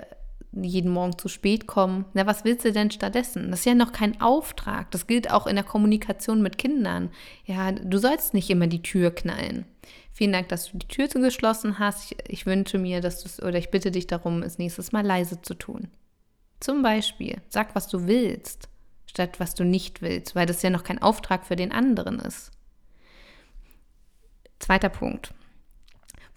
jeden 0.54 0.92
Morgen 0.92 1.18
zu 1.18 1.28
spät 1.28 1.66
kommen. 1.66 2.04
Na, 2.12 2.26
was 2.26 2.44
willst 2.44 2.64
du 2.64 2.72
denn 2.72 2.90
stattdessen? 2.90 3.50
Das 3.50 3.60
ist 3.60 3.66
ja 3.66 3.74
noch 3.74 3.92
kein 3.92 4.20
Auftrag. 4.20 4.90
Das 4.90 5.06
gilt 5.06 5.30
auch 5.30 5.46
in 5.46 5.56
der 5.56 5.64
Kommunikation 5.64 6.42
mit 6.42 6.58
Kindern. 6.58 7.10
Ja, 7.46 7.72
du 7.72 7.98
sollst 7.98 8.34
nicht 8.34 8.50
immer 8.50 8.66
die 8.66 8.82
Tür 8.82 9.10
knallen. 9.10 9.64
Vielen 10.12 10.32
Dank, 10.32 10.48
dass 10.48 10.70
du 10.70 10.78
die 10.78 10.88
Tür 10.88 11.08
geschlossen 11.08 11.78
hast. 11.78 12.12
Ich, 12.12 12.18
ich 12.28 12.46
wünsche 12.46 12.78
mir, 12.78 13.00
dass 13.00 13.22
du 13.22 13.28
es 13.28 13.42
oder 13.42 13.56
ich 13.56 13.70
bitte 13.70 13.90
dich 13.90 14.06
darum, 14.06 14.42
es 14.42 14.58
nächstes 14.58 14.92
Mal 14.92 15.06
leise 15.06 15.40
zu 15.40 15.54
tun. 15.54 15.88
Zum 16.60 16.82
Beispiel, 16.82 17.40
sag, 17.48 17.74
was 17.74 17.88
du 17.88 18.06
willst 18.06 18.68
statt 19.12 19.38
was 19.38 19.54
du 19.54 19.64
nicht 19.64 20.00
willst, 20.00 20.34
weil 20.34 20.46
das 20.46 20.62
ja 20.62 20.70
noch 20.70 20.84
kein 20.84 21.00
Auftrag 21.00 21.44
für 21.44 21.56
den 21.56 21.70
anderen 21.70 22.18
ist. 22.18 22.50
Zweiter 24.58 24.88
Punkt. 24.88 25.34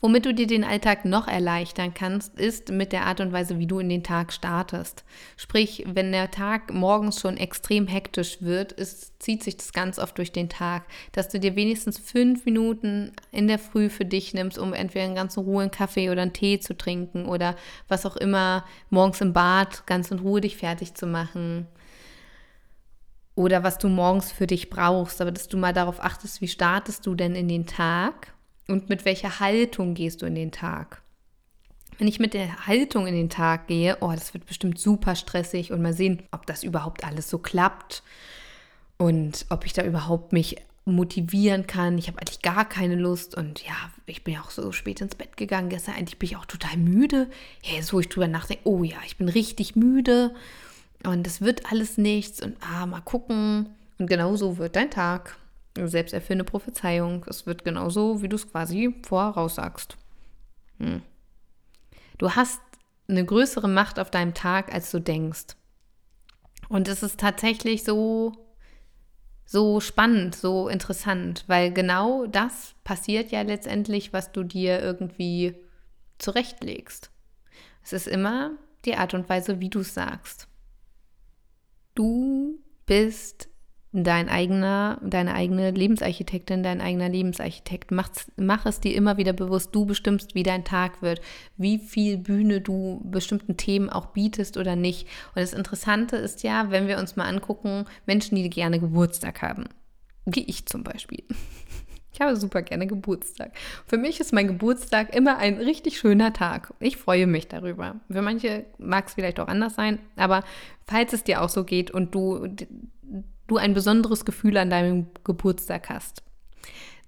Womit 0.02 0.26
du 0.26 0.34
dir 0.34 0.46
den 0.46 0.66
Alltag 0.66 1.06
noch 1.06 1.28
erleichtern 1.28 1.94
kannst, 1.94 2.38
ist 2.38 2.70
mit 2.70 2.92
der 2.92 3.06
Art 3.06 3.22
und 3.22 3.32
Weise, 3.32 3.60
wie 3.60 3.66
du 3.66 3.80
in 3.80 3.88
den 3.88 4.04
Tag 4.04 4.34
startest. 4.34 5.06
Sprich, 5.38 5.86
wenn 5.88 6.12
der 6.12 6.30
Tag 6.30 6.72
morgens 6.74 7.22
schon 7.22 7.38
extrem 7.38 7.88
hektisch 7.88 8.42
wird, 8.42 8.74
ist, 8.74 9.24
zieht 9.24 9.42
sich 9.42 9.56
das 9.56 9.72
ganz 9.72 9.98
oft 9.98 10.18
durch 10.18 10.34
den 10.34 10.50
Tag, 10.50 10.84
dass 11.14 11.30
du 11.30 11.40
dir 11.40 11.56
wenigstens 11.56 11.98
fünf 11.98 12.46
Minuten 12.46 13.14
in 13.32 13.48
der 13.48 13.58
Früh 13.58 13.90
für 13.90 14.06
dich 14.06 14.34
nimmst, 14.34 14.60
um 14.60 14.74
entweder 14.74 15.06
in 15.06 15.16
ganzer 15.16 15.42
Ruhe 15.42 15.62
einen 15.62 15.72
Kaffee 15.72 16.10
oder 16.10 16.24
einen 16.24 16.34
Tee 16.34 16.60
zu 16.60 16.78
trinken 16.78 17.26
oder 17.26 17.56
was 17.88 18.06
auch 18.06 18.18
immer, 18.18 18.66
morgens 18.90 19.22
im 19.22 19.34
Bad 19.34 19.88
ganz 19.88 20.12
in 20.12 20.20
Ruhe 20.20 20.42
dich 20.42 20.58
fertig 20.58 20.94
zu 20.94 21.08
machen 21.08 21.68
oder 23.36 23.64
was 23.64 23.78
du 23.78 23.90
morgens 23.90 24.32
für 24.32 24.48
dich 24.48 24.70
brauchst, 24.70 25.22
aber 25.22 25.32
dass 25.32 25.48
du 25.48 25.58
mal 25.58 25.74
darauf 25.74 26.02
achtest, 26.04 26.42
wie 26.42 26.48
startest 26.48 27.06
du 27.06 27.16
denn 27.16 27.36
in 27.36 27.48
den 27.48 27.66
Tag 27.66 28.34
und 28.68 28.90
mit 28.90 29.06
welcher 29.06 29.40
Haltung 29.40 29.94
gehst 29.94 30.22
du 30.22 30.26
in 30.26 30.36
den 30.36 30.52
Tag. 30.52 31.02
Wenn 31.98 32.08
ich 32.08 32.20
mit 32.20 32.34
der 32.34 32.68
Haltung 32.68 33.08
in 33.08 33.16
den 33.16 33.30
Tag 33.30 33.68
gehe, 33.68 33.98
oh, 34.02 34.12
das 34.12 34.34
wird 34.34 34.46
bestimmt 34.46 34.80
super 34.80 35.16
stressig 35.16 35.72
und 35.72 35.82
mal 35.82 35.94
sehen, 35.94 36.24
ob 36.32 36.46
das 36.46 36.64
überhaupt 36.64 37.06
alles 37.06 37.30
so 37.30 37.38
klappt. 37.38 38.04
und 38.98 39.46
ob 39.50 39.66
ich 39.66 39.74
da 39.74 39.84
überhaupt 39.84 40.32
mich 40.32 40.56
motivieren 40.86 41.66
kann. 41.68 41.98
Ich 41.98 42.08
habe 42.08 42.20
eigentlich 42.20 42.42
gar 42.42 42.64
keine 42.68 42.96
Lust 42.96 43.36
und 43.36 43.66
ja, 43.66 43.74
ich 44.06 44.24
bin 44.24 44.36
ja 44.36 44.42
auch 44.42 44.52
so 44.52 44.72
spät 44.72 45.02
ins 45.02 45.16
Bett 45.16 45.36
gegangen 45.36 45.70
gestern. 45.70 45.96
Eigentlich 45.96 46.20
bin 46.20 46.30
ich 46.30 46.38
auch 46.38 46.46
total 46.46 46.78
müde. 46.78 47.30
Ja, 47.64 47.76
jetzt 47.76 47.92
wo 47.92 48.00
ich 48.00 48.08
drüber 48.08 48.28
nachdenke, 48.28 48.62
oh 48.66 48.84
ja, 48.84 48.98
ich 49.06 49.18
bin 49.18 49.28
richtig 49.28 49.76
müde 49.76 50.36
und 51.06 51.28
es 51.28 51.42
wird 51.42 51.72
alles 51.72 51.98
nichts 51.98 52.42
und 52.42 52.58
ah, 52.62 52.86
mal 52.86 53.02
gucken. 53.02 53.70
Und 53.98 54.08
genauso 54.08 54.58
wird 54.58 54.76
dein 54.76 54.92
Tag. 54.92 55.38
Selbsterfüllende 55.78 56.46
Prophezeiung. 56.46 57.26
Es 57.28 57.46
wird 57.46 57.66
genauso, 57.66 58.22
wie 58.22 58.30
du 58.30 58.36
es 58.36 58.50
quasi 58.50 58.96
voraussagst. 59.06 59.98
Hm. 60.80 61.02
Du 62.18 62.32
hast 62.32 62.62
eine 63.08 63.26
größere 63.26 63.68
Macht 63.68 64.00
auf 64.00 64.10
deinem 64.10 64.34
Tag, 64.34 64.74
als 64.74 64.90
du 64.92 65.00
denkst. 65.00 65.56
Und 66.70 66.88
es 66.88 67.04
ist 67.04 67.20
tatsächlich 67.20 67.84
so, 67.84 68.32
so 69.46 69.80
spannend, 69.80 70.36
so 70.36 70.68
interessant, 70.68 71.44
weil 71.48 71.72
genau 71.72 72.26
das 72.26 72.74
passiert 72.84 73.32
ja 73.32 73.42
letztendlich, 73.42 74.14
was 74.14 74.32
du 74.32 74.44
dir 74.44 74.82
irgendwie 74.82 75.56
zurechtlegst. 76.18 77.12
Es 77.84 77.94
ist 77.94 78.08
immer 78.08 78.52
die 78.86 78.96
Art 78.96 79.14
und 79.14 79.30
Weise, 79.30 79.60
wie 79.60 79.70
du 79.70 79.82
es 79.82 79.94
sagst. 79.94 80.48
Du 81.96 82.60
bist 82.86 83.50
dein 83.94 84.28
eigener, 84.28 85.00
deine 85.02 85.34
eigene 85.34 85.72
Lebensarchitektin, 85.72 86.64
dein 86.64 86.82
eigener 86.82 87.08
Lebensarchitekt. 87.08 87.92
Mach's, 87.92 88.30
mach 88.36 88.66
es 88.66 88.82
dir 88.82 88.94
immer 88.94 89.16
wieder 89.16 89.32
bewusst. 89.32 89.74
Du 89.74 89.86
bestimmst, 89.86 90.36
wie 90.36 90.44
dein 90.44 90.66
Tag 90.66 91.02
wird, 91.02 91.22
wie 91.56 91.80
viel 91.80 92.18
Bühne 92.18 92.60
du 92.60 93.02
bestimmten 93.06 93.56
Themen 93.56 93.90
auch 93.90 94.08
bietest 94.08 94.58
oder 94.58 94.76
nicht. 94.76 95.08
Und 95.34 95.42
das 95.42 95.54
Interessante 95.54 96.18
ist 96.18 96.44
ja, 96.44 96.70
wenn 96.72 96.90
wir 96.90 97.00
uns 97.00 97.16
mal 97.16 97.30
angucken, 97.30 97.86
Menschen, 98.06 98.36
die 98.36 98.50
gerne 98.50 98.80
Geburtstag 98.80 99.42
haben. 99.42 99.70
Wie 100.26 100.44
ich 100.44 100.66
zum 100.66 100.84
Beispiel. 100.84 101.24
Ich 102.16 102.22
habe 102.22 102.38
super 102.38 102.62
gerne 102.62 102.88
Geburtstag. 102.88 103.52
Für 103.86 103.98
mich 103.98 104.22
ist 104.22 104.32
mein 104.32 104.48
Geburtstag 104.48 105.14
immer 105.14 105.36
ein 105.38 105.56
richtig 105.56 105.98
schöner 105.98 106.32
Tag. 106.32 106.74
Ich 106.80 106.96
freue 106.96 107.28
mich 107.28 107.50
darüber. 107.50 107.98
Für 108.10 108.22
manche 108.22 108.64
mag 108.78 109.08
es 109.08 109.16
vielleicht 109.16 109.38
auch 109.38 109.50
anders 109.50 109.76
sein, 109.76 110.00
aber 110.16 110.46
falls 110.88 111.12
es 111.12 111.26
dir 111.26 111.42
auch 111.42 111.50
so 111.50 111.66
geht 111.66 111.92
und 111.92 112.16
du 112.16 112.48
du 113.48 113.58
ein 113.58 113.74
besonderes 113.74 114.24
Gefühl 114.24 114.56
an 114.56 114.70
deinem 114.70 115.08
Geburtstag 115.26 115.90
hast, 115.90 116.24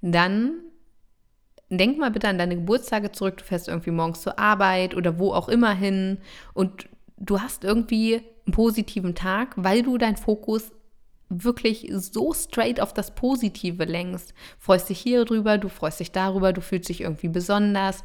dann 0.02 0.56
denk 1.70 1.98
mal 1.98 2.12
bitte 2.12 2.28
an 2.28 2.38
deine 2.38 2.56
Geburtstage 2.56 3.14
zurück. 3.14 3.38
Du 3.38 3.46
fährst 3.46 3.70
irgendwie 3.70 3.92
morgens 3.92 4.22
zur 4.22 4.38
Arbeit 4.38 4.94
oder 4.94 5.18
wo 5.20 5.32
auch 5.32 5.48
immer 5.48 5.74
hin 5.74 6.18
und 6.54 6.90
du 7.16 7.40
hast 7.40 7.64
irgendwie 7.64 8.22
einen 8.46 8.54
positiven 8.54 9.16
Tag, 9.16 9.54
weil 9.56 9.84
du 9.84 9.98
deinen 9.98 10.18
Fokus 10.18 10.74
wirklich 11.30 11.90
so 11.92 12.34
straight 12.34 12.80
auf 12.80 12.94
das 12.94 13.14
Positive 13.14 13.84
lenkst. 13.84 14.34
Freust 14.60 14.90
dich 14.90 15.00
hier 15.00 15.26
drüber, 15.26 15.58
du 15.58 15.70
freust 15.70 16.00
dich 16.00 16.12
darüber, 16.12 16.54
du 16.54 16.62
fühlst 16.62 16.90
dich 16.90 17.02
irgendwie 17.02 17.28
besonders. 17.30 18.04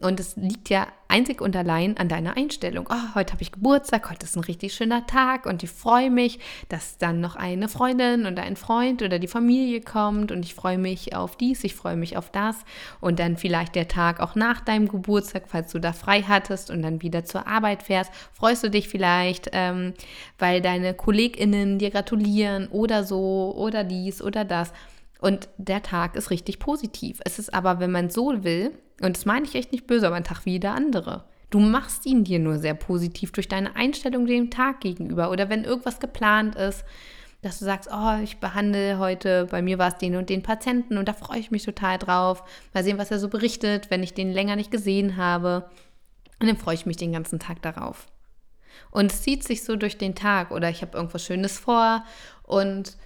Und 0.00 0.20
es 0.20 0.36
liegt 0.36 0.68
ja 0.70 0.86
einzig 1.08 1.40
und 1.40 1.56
allein 1.56 1.96
an 1.96 2.08
deiner 2.08 2.36
Einstellung. 2.36 2.88
Oh, 2.88 3.14
heute 3.16 3.32
habe 3.32 3.42
ich 3.42 3.50
Geburtstag, 3.50 4.08
heute 4.10 4.26
ist 4.26 4.36
ein 4.36 4.44
richtig 4.44 4.74
schöner 4.74 5.06
Tag 5.06 5.46
und 5.46 5.64
ich 5.64 5.70
freue 5.70 6.10
mich, 6.10 6.38
dass 6.68 6.98
dann 6.98 7.20
noch 7.20 7.34
eine 7.34 7.68
Freundin 7.68 8.26
oder 8.26 8.42
ein 8.42 8.54
Freund 8.54 9.02
oder 9.02 9.18
die 9.18 9.26
Familie 9.26 9.80
kommt 9.80 10.30
und 10.30 10.44
ich 10.44 10.54
freue 10.54 10.78
mich 10.78 11.16
auf 11.16 11.36
dies, 11.36 11.64
ich 11.64 11.74
freue 11.74 11.96
mich 11.96 12.16
auf 12.16 12.30
das 12.30 12.56
und 13.00 13.18
dann 13.18 13.36
vielleicht 13.36 13.74
der 13.74 13.88
Tag 13.88 14.20
auch 14.20 14.36
nach 14.36 14.60
deinem 14.60 14.86
Geburtstag, 14.86 15.44
falls 15.48 15.72
du 15.72 15.80
da 15.80 15.92
frei 15.92 16.22
hattest 16.22 16.70
und 16.70 16.82
dann 16.82 17.02
wieder 17.02 17.24
zur 17.24 17.48
Arbeit 17.48 17.82
fährst, 17.82 18.12
freust 18.32 18.62
du 18.62 18.70
dich 18.70 18.88
vielleicht, 18.88 19.50
ähm, 19.52 19.94
weil 20.38 20.60
deine 20.60 20.94
KollegInnen 20.94 21.80
dir 21.80 21.90
gratulieren 21.90 22.68
oder 22.68 23.02
so 23.02 23.52
oder 23.56 23.82
dies 23.82 24.22
oder 24.22 24.44
das. 24.44 24.72
Und 25.20 25.48
der 25.56 25.82
Tag 25.82 26.14
ist 26.14 26.30
richtig 26.30 26.60
positiv. 26.60 27.20
Es 27.24 27.40
ist 27.40 27.52
aber, 27.52 27.80
wenn 27.80 27.90
man 27.90 28.08
so 28.08 28.44
will, 28.44 28.72
und 29.00 29.16
das 29.16 29.26
meine 29.26 29.46
ich 29.46 29.54
echt 29.54 29.72
nicht 29.72 29.86
böse, 29.86 30.06
aber 30.06 30.16
ein 30.16 30.24
Tag 30.24 30.44
wie 30.44 30.52
jeder 30.52 30.74
andere. 30.74 31.24
Du 31.50 31.60
machst 31.60 32.04
ihn 32.04 32.24
dir 32.24 32.38
nur 32.38 32.58
sehr 32.58 32.74
positiv 32.74 33.32
durch 33.32 33.48
deine 33.48 33.74
Einstellung 33.76 34.26
dem 34.26 34.50
Tag 34.50 34.80
gegenüber. 34.80 35.30
Oder 35.30 35.48
wenn 35.48 35.64
irgendwas 35.64 35.98
geplant 35.98 36.56
ist, 36.56 36.84
dass 37.40 37.58
du 37.58 37.64
sagst, 37.64 37.88
oh, 37.92 38.18
ich 38.22 38.38
behandle 38.38 38.98
heute, 38.98 39.46
bei 39.46 39.62
mir 39.62 39.78
war 39.78 39.88
es 39.88 39.98
den 39.98 40.16
und 40.16 40.28
den 40.28 40.42
Patienten 40.42 40.98
und 40.98 41.08
da 41.08 41.12
freue 41.12 41.38
ich 41.38 41.50
mich 41.50 41.64
total 41.64 41.96
drauf. 41.96 42.42
Mal 42.74 42.84
sehen, 42.84 42.98
was 42.98 43.10
er 43.10 43.18
so 43.18 43.28
berichtet, 43.28 43.90
wenn 43.90 44.02
ich 44.02 44.12
den 44.12 44.32
länger 44.32 44.56
nicht 44.56 44.70
gesehen 44.70 45.16
habe. 45.16 45.70
Und 46.40 46.48
dann 46.48 46.56
freue 46.56 46.74
ich 46.74 46.86
mich 46.86 46.96
den 46.96 47.12
ganzen 47.12 47.38
Tag 47.38 47.62
darauf. 47.62 48.06
Und 48.90 49.12
es 49.12 49.22
zieht 49.22 49.44
sich 49.44 49.64
so 49.64 49.76
durch 49.76 49.98
den 49.98 50.14
Tag 50.14 50.50
oder 50.50 50.68
ich 50.68 50.82
habe 50.82 50.96
irgendwas 50.96 51.24
Schönes 51.24 51.58
vor 51.58 52.04
und 52.42 52.96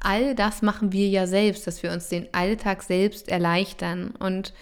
all 0.00 0.34
das 0.34 0.62
machen 0.62 0.92
wir 0.92 1.08
ja 1.08 1.26
selbst, 1.26 1.66
dass 1.66 1.82
wir 1.82 1.90
uns 1.92 2.08
den 2.08 2.32
Alltag 2.32 2.82
selbst 2.82 3.28
erleichtern 3.28 4.14
und 4.18 4.52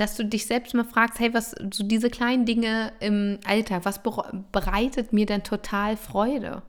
dass 0.00 0.16
du 0.16 0.24
dich 0.24 0.46
selbst 0.46 0.72
mal 0.72 0.84
fragst, 0.84 1.20
hey, 1.20 1.34
was 1.34 1.54
so 1.72 1.84
diese 1.84 2.08
kleinen 2.08 2.46
Dinge 2.46 2.92
im 3.00 3.38
Alltag, 3.46 3.84
was 3.84 4.00
bereitet 4.50 5.12
mir 5.12 5.26
denn 5.26 5.44
total 5.44 5.98
Freude? 5.98 6.62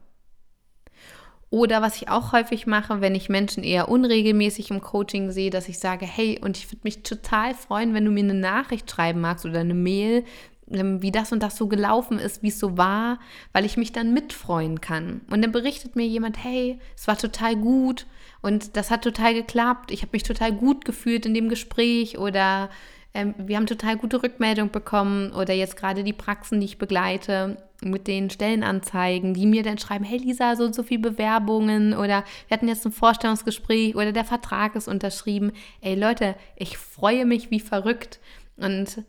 Oder 1.50 1.82
was 1.82 1.96
ich 1.96 2.10
auch 2.10 2.34
häufig 2.34 2.68
mache, 2.68 3.00
wenn 3.00 3.16
ich 3.16 3.30
Menschen 3.30 3.64
eher 3.64 3.88
unregelmäßig 3.88 4.70
im 4.72 4.82
Coaching 4.82 5.32
sehe, 5.32 5.50
dass 5.50 5.70
ich 5.70 5.80
sage, 5.80 6.06
hey, 6.06 6.40
und 6.42 6.58
ich 6.58 6.70
würde 6.70 6.82
mich 6.84 7.04
total 7.04 7.54
freuen, 7.54 7.94
wenn 7.94 8.04
du 8.04 8.12
mir 8.12 8.24
eine 8.24 8.34
Nachricht 8.34 8.92
schreiben 8.92 9.22
magst 9.22 9.46
oder 9.46 9.62
eine 9.62 9.74
Mail, 9.76 10.26
ähm, 10.70 11.02
wie 11.02 11.12
das 11.12 11.32
und 11.32 11.42
das 11.42 11.56
so 11.56 11.68
gelaufen 11.68 12.20
ist, 12.20 12.44
wie 12.44 12.50
es 12.50 12.60
so 12.60 12.78
war, 12.78 13.18
weil 13.54 13.64
ich 13.64 13.78
mich 13.78 13.94
dann 13.94 14.14
mitfreuen 14.14 14.82
kann. 14.82 15.22
Und 15.30 15.42
dann 15.42 15.54
berichtet 15.54 15.96
mir 15.96 16.06
jemand, 16.06 16.44
hey, 16.44 16.80
es 16.98 17.08
war 17.08 17.18
total 17.18 17.56
gut 17.56 18.08
und 18.42 18.76
das 18.76 18.92
hat 18.92 19.04
total 19.04 19.34
geklappt, 19.34 19.92
ich 19.92 20.02
habe 20.02 20.12
mich 20.14 20.24
total 20.24 20.52
gut 20.52 20.84
gefühlt 20.84 21.26
in 21.26 21.34
dem 21.34 21.48
Gespräch 21.48 22.18
oder 22.18 22.70
ähm, 23.14 23.36
wir 23.38 23.58
haben 23.58 23.68
total 23.68 23.98
gute 23.98 24.24
Rückmeldung 24.24 24.72
bekommen 24.72 25.32
oder 25.34 25.54
jetzt 25.54 25.76
gerade 25.76 26.04
die 26.04 26.14
Praxen, 26.14 26.60
die 26.60 26.66
ich 26.66 26.78
begleite 26.78 27.58
mit 27.84 28.08
den 28.08 28.30
Stellenanzeigen, 28.30 29.34
die 29.34 29.46
mir 29.46 29.64
dann 29.64 29.78
schreiben, 29.78 30.06
hey 30.06 30.18
Lisa, 30.18 30.56
so 30.56 30.64
und 30.64 30.76
so 30.76 30.84
viele 30.84 31.02
Bewerbungen 31.02 31.94
oder 31.94 32.24
wir 32.48 32.56
hatten 32.56 32.68
jetzt 32.68 32.86
ein 32.86 32.92
Vorstellungsgespräch 32.92 33.96
oder 33.96 34.12
der 34.12 34.26
Vertrag 34.26 34.76
ist 34.76 34.88
unterschrieben. 34.88 35.52
Ey 35.82 35.96
Leute, 35.96 36.36
ich 36.56 36.78
freue 36.78 37.26
mich 37.26 37.52
wie 37.52 37.60
verrückt 37.60 38.20
und 38.56 39.04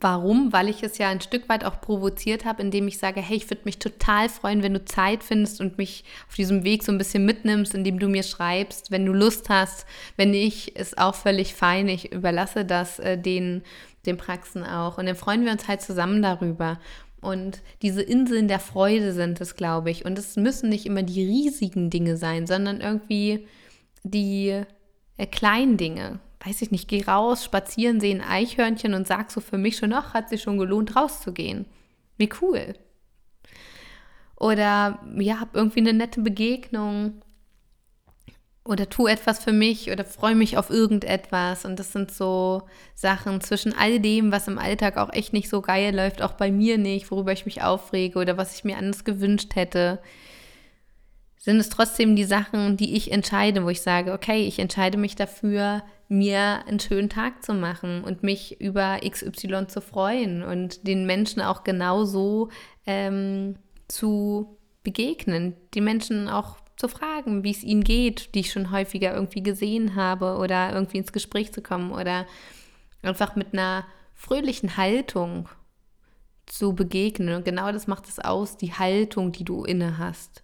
Warum? 0.00 0.50
Weil 0.52 0.68
ich 0.68 0.82
es 0.82 0.96
ja 0.96 1.08
ein 1.10 1.20
Stück 1.20 1.48
weit 1.50 1.64
auch 1.64 1.80
provoziert 1.82 2.46
habe, 2.46 2.62
indem 2.62 2.88
ich 2.88 2.98
sage, 2.98 3.20
hey, 3.20 3.36
ich 3.36 3.50
würde 3.50 3.62
mich 3.64 3.78
total 3.78 4.30
freuen, 4.30 4.62
wenn 4.62 4.72
du 4.72 4.84
Zeit 4.84 5.22
findest 5.22 5.60
und 5.60 5.76
mich 5.76 6.04
auf 6.26 6.36
diesem 6.36 6.64
Weg 6.64 6.82
so 6.82 6.90
ein 6.90 6.96
bisschen 6.98 7.26
mitnimmst, 7.26 7.74
indem 7.74 7.98
du 7.98 8.08
mir 8.08 8.22
schreibst, 8.22 8.90
wenn 8.90 9.04
du 9.04 9.12
Lust 9.12 9.50
hast. 9.50 9.86
Wenn 10.16 10.30
nicht, 10.30 10.78
ist 10.78 10.96
auch 10.96 11.14
völlig 11.14 11.54
fein. 11.54 11.86
Ich 11.88 12.12
überlasse 12.12 12.64
das 12.64 12.98
äh, 12.98 13.18
den, 13.18 13.62
den 14.06 14.16
Praxen 14.16 14.64
auch. 14.64 14.96
Und 14.96 15.04
dann 15.04 15.16
freuen 15.16 15.44
wir 15.44 15.52
uns 15.52 15.68
halt 15.68 15.82
zusammen 15.82 16.22
darüber. 16.22 16.80
Und 17.20 17.60
diese 17.82 18.00
Inseln 18.00 18.48
der 18.48 18.60
Freude 18.60 19.12
sind 19.12 19.40
es, 19.42 19.54
glaube 19.54 19.90
ich. 19.90 20.06
Und 20.06 20.18
es 20.18 20.36
müssen 20.36 20.70
nicht 20.70 20.86
immer 20.86 21.02
die 21.02 21.26
riesigen 21.26 21.90
Dinge 21.90 22.16
sein, 22.16 22.46
sondern 22.46 22.80
irgendwie 22.80 23.46
die 24.02 24.62
äh, 25.18 25.26
kleinen 25.26 25.76
Dinge 25.76 26.20
weiß 26.44 26.62
ich 26.62 26.70
nicht, 26.70 26.88
geh 26.88 27.04
raus, 27.04 27.44
spazieren, 27.44 28.00
sehe 28.00 28.14
ein 28.14 28.22
Eichhörnchen 28.22 28.94
und 28.94 29.06
sag 29.06 29.30
so 29.30 29.40
für 29.40 29.58
mich 29.58 29.76
schon, 29.76 29.92
ach, 29.92 30.14
hat 30.14 30.28
sich 30.30 30.42
schon 30.42 30.58
gelohnt, 30.58 30.96
rauszugehen. 30.96 31.66
Wie 32.16 32.30
cool. 32.40 32.74
Oder 34.36 35.00
ja, 35.16 35.40
hab 35.40 35.54
irgendwie 35.54 35.80
eine 35.80 35.92
nette 35.92 36.22
Begegnung. 36.22 37.22
Oder 38.64 38.88
tu 38.88 39.06
etwas 39.06 39.42
für 39.42 39.52
mich 39.52 39.90
oder 39.90 40.04
freue 40.04 40.34
mich 40.34 40.56
auf 40.56 40.70
irgendetwas. 40.70 41.64
Und 41.64 41.78
das 41.78 41.92
sind 41.92 42.10
so 42.10 42.62
Sachen 42.94 43.40
zwischen 43.40 43.74
all 43.76 44.00
dem, 44.00 44.32
was 44.32 44.48
im 44.48 44.58
Alltag 44.58 44.96
auch 44.96 45.12
echt 45.12 45.32
nicht 45.32 45.48
so 45.48 45.60
geil 45.60 45.94
läuft, 45.94 46.22
auch 46.22 46.32
bei 46.32 46.50
mir 46.50 46.78
nicht, 46.78 47.10
worüber 47.10 47.32
ich 47.32 47.46
mich 47.46 47.62
aufrege 47.62 48.18
oder 48.18 48.36
was 48.36 48.54
ich 48.54 48.64
mir 48.64 48.76
anders 48.76 49.04
gewünscht 49.04 49.56
hätte 49.56 50.00
sind 51.40 51.56
es 51.56 51.70
trotzdem 51.70 52.16
die 52.16 52.24
Sachen, 52.24 52.76
die 52.76 52.94
ich 52.96 53.10
entscheide, 53.10 53.64
wo 53.64 53.70
ich 53.70 53.80
sage, 53.80 54.12
okay, 54.12 54.46
ich 54.46 54.58
entscheide 54.58 54.98
mich 54.98 55.16
dafür, 55.16 55.82
mir 56.10 56.64
einen 56.66 56.80
schönen 56.80 57.08
Tag 57.08 57.44
zu 57.44 57.54
machen 57.54 58.02
und 58.02 58.24
mich 58.24 58.60
über 58.60 58.98
XY 59.08 59.68
zu 59.68 59.80
freuen 59.80 60.42
und 60.42 60.86
den 60.86 61.06
Menschen 61.06 61.40
auch 61.40 61.62
genauso 61.62 62.48
ähm, 62.84 63.54
zu 63.86 64.58
begegnen, 64.82 65.54
die 65.72 65.80
Menschen 65.80 66.28
auch 66.28 66.56
zu 66.76 66.88
fragen, 66.88 67.44
wie 67.44 67.52
es 67.52 67.62
ihnen 67.62 67.84
geht, 67.84 68.34
die 68.34 68.40
ich 68.40 68.50
schon 68.50 68.72
häufiger 68.72 69.14
irgendwie 69.14 69.42
gesehen 69.42 69.94
habe 69.94 70.36
oder 70.38 70.72
irgendwie 70.72 70.98
ins 70.98 71.12
Gespräch 71.12 71.52
zu 71.52 71.62
kommen 71.62 71.92
oder 71.92 72.26
einfach 73.02 73.36
mit 73.36 73.52
einer 73.52 73.86
fröhlichen 74.14 74.76
Haltung 74.76 75.48
zu 76.46 76.74
begegnen. 76.74 77.36
Und 77.36 77.44
genau 77.44 77.70
das 77.70 77.86
macht 77.86 78.08
es 78.08 78.18
aus, 78.18 78.56
die 78.56 78.72
Haltung, 78.72 79.30
die 79.30 79.44
du 79.44 79.62
inne 79.62 79.98
hast. 79.98 80.42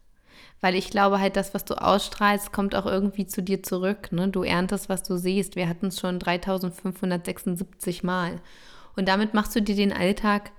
Weil 0.61 0.75
ich 0.75 0.91
glaube 0.91 1.21
halt, 1.21 1.37
das, 1.37 1.55
was 1.55 1.65
du 1.65 1.75
ausstrahlst, 1.75 2.53
kommt 2.53 2.75
auch 2.75 2.87
irgendwie 2.87 3.27
zu 3.27 3.43
dir 3.43 3.63
zurück. 3.63 4.11
Ne? 4.11 4.29
Du 4.29 4.43
erntest, 4.43 4.89
was 4.89 5.03
du 5.03 5.17
siehst. 5.17 5.55
Wir 5.55 5.69
hatten 5.69 5.87
es 5.87 6.01
schon 6.01 6.19
3576 6.19 8.03
Mal. 8.03 8.41
Und 8.97 9.09
damit 9.09 9.35
machst 9.35 9.55
du 9.55 9.61
dir 9.61 9.77
den 9.77 9.93
Alltag 9.93 10.53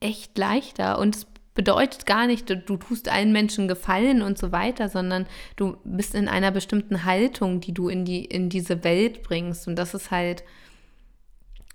echt 0.00 0.36
leichter 0.36 0.98
und 0.98 1.16
es 1.16 1.26
bedeutet 1.58 2.06
gar 2.06 2.28
nicht, 2.28 2.48
du, 2.48 2.56
du 2.56 2.76
tust 2.76 3.08
allen 3.08 3.32
Menschen 3.32 3.66
Gefallen 3.66 4.22
und 4.22 4.38
so 4.38 4.52
weiter, 4.52 4.88
sondern 4.88 5.26
du 5.56 5.76
bist 5.82 6.14
in 6.14 6.28
einer 6.28 6.52
bestimmten 6.52 7.04
Haltung, 7.04 7.60
die 7.60 7.74
du 7.74 7.88
in, 7.88 8.04
die, 8.04 8.24
in 8.24 8.48
diese 8.48 8.84
Welt 8.84 9.24
bringst. 9.24 9.66
Und 9.66 9.74
das 9.74 9.92
ist 9.92 10.12
halt, 10.12 10.44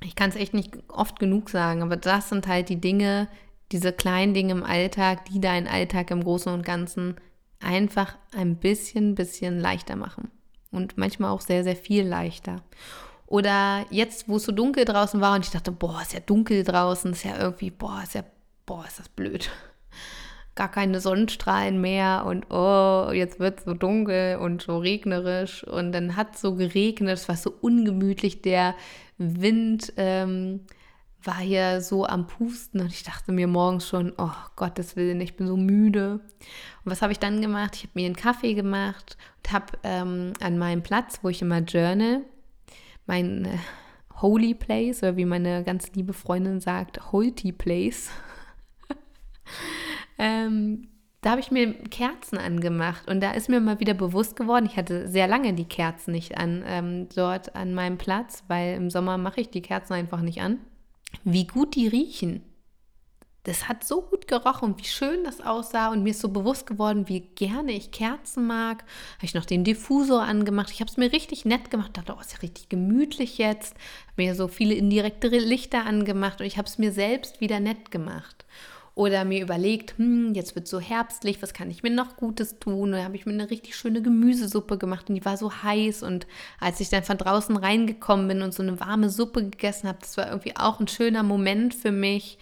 ich 0.01 0.15
kann 0.15 0.29
es 0.29 0.37
echt 0.37 0.53
nicht 0.53 0.77
oft 0.87 1.19
genug 1.19 1.49
sagen, 1.49 1.81
aber 1.81 1.97
das 1.97 2.29
sind 2.29 2.47
halt 2.47 2.69
die 2.69 2.79
Dinge, 2.79 3.27
diese 3.73 3.91
kleinen 3.91 4.33
Dinge 4.33 4.53
im 4.53 4.63
Alltag, 4.63 5.25
die 5.25 5.41
deinen 5.41 5.67
Alltag 5.67 6.11
im 6.11 6.23
Großen 6.23 6.53
und 6.53 6.63
Ganzen 6.63 7.17
einfach 7.63 8.15
ein 8.35 8.57
bisschen, 8.57 9.15
bisschen 9.15 9.59
leichter 9.59 9.95
machen. 9.95 10.31
Und 10.71 10.97
manchmal 10.97 11.31
auch 11.31 11.41
sehr, 11.41 11.63
sehr 11.63 11.75
viel 11.75 12.05
leichter. 12.07 12.57
Oder 13.27 13.85
jetzt, 13.89 14.27
wo 14.27 14.37
es 14.37 14.43
so 14.43 14.51
dunkel 14.51 14.85
draußen 14.85 15.21
war 15.21 15.35
und 15.35 15.45
ich 15.45 15.51
dachte, 15.51 15.71
boah, 15.71 16.01
ist 16.01 16.13
ja 16.13 16.19
dunkel 16.19 16.63
draußen, 16.63 17.11
ist 17.11 17.23
ja 17.23 17.39
irgendwie, 17.39 17.71
boah, 17.71 18.01
ist 18.03 18.15
ja, 18.15 18.23
boah, 18.65 18.85
ist 18.85 18.99
das 18.99 19.09
blöd. 19.09 19.49
Gar 20.55 20.69
keine 20.69 20.99
Sonnenstrahlen 20.99 21.81
mehr 21.81 22.25
und 22.27 22.51
oh, 22.51 23.11
jetzt 23.11 23.39
wird 23.39 23.59
es 23.59 23.65
so 23.65 23.73
dunkel 23.73 24.37
und 24.37 24.61
so 24.61 24.77
regnerisch. 24.77 25.63
Und 25.63 25.93
dann 25.93 26.15
hat 26.15 26.35
es 26.35 26.41
so 26.41 26.55
geregnet, 26.55 27.13
es 27.13 27.27
war 27.27 27.35
so 27.35 27.51
ungemütlich, 27.59 28.41
der 28.43 28.75
Wind 29.17 29.93
ähm, 29.97 30.61
war 31.25 31.39
hier 31.39 31.81
so 31.81 32.05
am 32.05 32.27
Pusten 32.27 32.81
und 32.81 32.91
ich 32.91 33.03
dachte 33.03 33.31
mir 33.31 33.47
morgens 33.47 33.87
schon, 33.87 34.13
oh 34.17 34.31
Gottes 34.55 34.95
Willen, 34.95 35.21
ich 35.21 35.35
bin 35.35 35.47
so 35.47 35.57
müde. 35.57 36.19
Und 36.83 36.91
was 36.91 37.01
habe 37.01 37.11
ich 37.11 37.19
dann 37.19 37.41
gemacht? 37.41 37.75
Ich 37.75 37.83
habe 37.83 37.91
mir 37.95 38.05
einen 38.05 38.15
Kaffee 38.15 38.53
gemacht 38.53 39.17
und 39.37 39.51
habe 39.51 39.65
ähm, 39.83 40.33
an 40.41 40.57
meinem 40.57 40.83
Platz, 40.83 41.19
wo 41.21 41.29
ich 41.29 41.41
immer 41.41 41.59
journal, 41.59 42.21
mein 43.05 43.45
äh, 43.45 43.57
Holy 44.21 44.53
Place, 44.53 45.03
oder 45.03 45.17
wie 45.17 45.25
meine 45.25 45.63
ganz 45.63 45.91
liebe 45.93 46.13
Freundin 46.13 46.59
sagt, 46.59 47.11
Holty 47.11 47.51
Place, 47.51 48.09
ähm, 50.17 50.87
da 51.21 51.31
habe 51.31 51.41
ich 51.41 51.51
mir 51.51 51.73
Kerzen 51.73 52.37
angemacht 52.37 53.09
und 53.09 53.21
da 53.21 53.31
ist 53.31 53.47
mir 53.47 53.61
mal 53.61 53.79
wieder 53.79 53.93
bewusst 53.93 54.35
geworden, 54.35 54.65
ich 54.65 54.75
hatte 54.75 55.07
sehr 55.07 55.27
lange 55.27 55.53
die 55.53 55.67
Kerzen 55.67 56.11
nicht 56.11 56.37
an, 56.37 56.63
ähm, 56.67 57.07
dort 57.15 57.55
an 57.55 57.73
meinem 57.73 57.97
Platz, 57.97 58.43
weil 58.49 58.75
im 58.75 58.89
Sommer 58.89 59.17
mache 59.17 59.39
ich 59.39 59.49
die 59.49 59.61
Kerzen 59.61 59.93
einfach 59.93 60.19
nicht 60.19 60.41
an 60.41 60.59
wie 61.23 61.47
gut 61.47 61.75
die 61.75 61.87
riechen. 61.87 62.43
Das 63.43 63.67
hat 63.67 63.83
so 63.83 64.01
gut 64.01 64.29
gerochen, 64.29 64.75
wie 64.77 64.85
schön 64.85 65.25
das 65.25 65.41
aussah 65.41 65.91
und 65.91 66.01
mir 66.01 66.11
ist 66.11 66.21
so 66.21 66.29
bewusst 66.29 66.65
geworden, 66.65 67.09
wie 67.09 67.19
gerne 67.19 67.73
ich 67.73 67.91
Kerzen 67.91 68.47
mag. 68.47 68.83
Habe 69.17 69.25
ich 69.25 69.33
noch 69.33 69.43
den 69.43 69.65
Diffusor 69.65 70.21
angemacht. 70.21 70.71
Ich 70.71 70.79
habe 70.79 70.89
es 70.89 70.95
mir 70.95 71.11
richtig 71.11 71.43
nett 71.43 71.69
gemacht. 71.69 71.97
Dachte, 71.97 72.15
oh, 72.17 72.21
ist 72.21 72.31
ja 72.31 72.39
richtig 72.39 72.69
gemütlich 72.69 73.37
jetzt. 73.37 73.75
Habe 74.07 74.23
mir 74.23 74.35
so 74.35 74.47
viele 74.47 74.75
indirekte 74.75 75.27
Lichter 75.27 75.85
angemacht 75.85 76.39
und 76.39 76.47
ich 76.47 76.57
habe 76.57 76.69
es 76.69 76.77
mir 76.77 76.93
selbst 76.93 77.41
wieder 77.41 77.59
nett 77.59 77.91
gemacht 77.91 78.45
oder 78.95 79.25
mir 79.25 79.41
überlegt, 79.41 79.97
hm, 79.97 80.33
jetzt 80.35 80.55
wird 80.55 80.67
so 80.67 80.79
herbstlich, 80.79 81.41
was 81.41 81.53
kann 81.53 81.71
ich 81.71 81.81
mir 81.81 81.89
noch 81.89 82.15
Gutes 82.15 82.59
tun? 82.59 82.91
Dann 82.91 83.03
habe 83.03 83.15
ich 83.15 83.25
mir 83.25 83.33
eine 83.33 83.49
richtig 83.49 83.75
schöne 83.75 84.01
Gemüsesuppe 84.03 84.77
gemacht 84.77 85.09
und 85.09 85.15
die 85.15 85.25
war 85.25 85.35
so 85.35 85.51
heiß. 85.51 86.03
Und 86.03 86.27
als 86.59 86.79
ich 86.79 86.89
dann 86.89 87.03
von 87.03 87.17
draußen 87.17 87.57
reingekommen 87.57 88.27
bin 88.27 88.41
und 88.43 88.53
so 88.53 88.61
eine 88.61 88.79
warme 88.79 89.09
Suppe 89.09 89.43
gegessen 89.43 89.87
habe, 89.87 89.97
das 90.01 90.15
war 90.17 90.27
irgendwie 90.27 90.55
auch 90.55 90.79
ein 90.79 90.87
schöner 90.87 91.23
Moment 91.23 91.73
für 91.73 91.91
mich. 91.91 92.37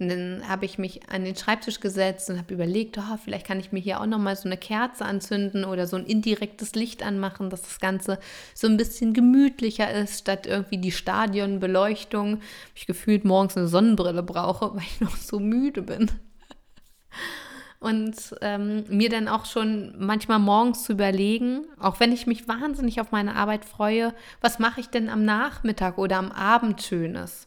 Und 0.00 0.08
dann 0.08 0.48
habe 0.48 0.64
ich 0.64 0.76
mich 0.76 1.08
an 1.08 1.24
den 1.24 1.36
Schreibtisch 1.36 1.78
gesetzt 1.78 2.28
und 2.28 2.38
habe 2.38 2.52
überlegt, 2.52 2.98
oh, 2.98 3.16
vielleicht 3.22 3.46
kann 3.46 3.60
ich 3.60 3.70
mir 3.70 3.78
hier 3.78 4.00
auch 4.00 4.06
nochmal 4.06 4.34
so 4.34 4.48
eine 4.48 4.56
Kerze 4.56 5.04
anzünden 5.04 5.64
oder 5.64 5.86
so 5.86 5.96
ein 5.96 6.04
indirektes 6.04 6.74
Licht 6.74 7.04
anmachen, 7.04 7.48
dass 7.48 7.62
das 7.62 7.78
Ganze 7.78 8.18
so 8.54 8.66
ein 8.66 8.76
bisschen 8.76 9.14
gemütlicher 9.14 9.92
ist, 9.92 10.20
statt 10.20 10.46
irgendwie 10.46 10.78
die 10.78 10.90
Stadionbeleuchtung. 10.90 12.40
Ich 12.74 12.86
gefühlt 12.86 13.24
morgens 13.24 13.56
eine 13.56 13.68
Sonnenbrille 13.68 14.24
brauche, 14.24 14.72
weil 14.74 14.82
ich 14.82 15.00
noch 15.00 15.16
so 15.16 15.38
müde 15.38 15.82
bin. 15.82 16.10
Und 17.78 18.16
ähm, 18.40 18.84
mir 18.88 19.10
dann 19.10 19.28
auch 19.28 19.44
schon 19.44 19.94
manchmal 19.98 20.38
morgens 20.40 20.84
zu 20.84 20.92
überlegen, 20.92 21.66
auch 21.78 22.00
wenn 22.00 22.12
ich 22.12 22.26
mich 22.26 22.48
wahnsinnig 22.48 23.00
auf 23.00 23.12
meine 23.12 23.36
Arbeit 23.36 23.64
freue, 23.64 24.14
was 24.40 24.58
mache 24.58 24.80
ich 24.80 24.88
denn 24.88 25.08
am 25.08 25.24
Nachmittag 25.24 25.98
oder 25.98 26.16
am 26.16 26.32
Abend 26.32 26.82
Schönes? 26.82 27.46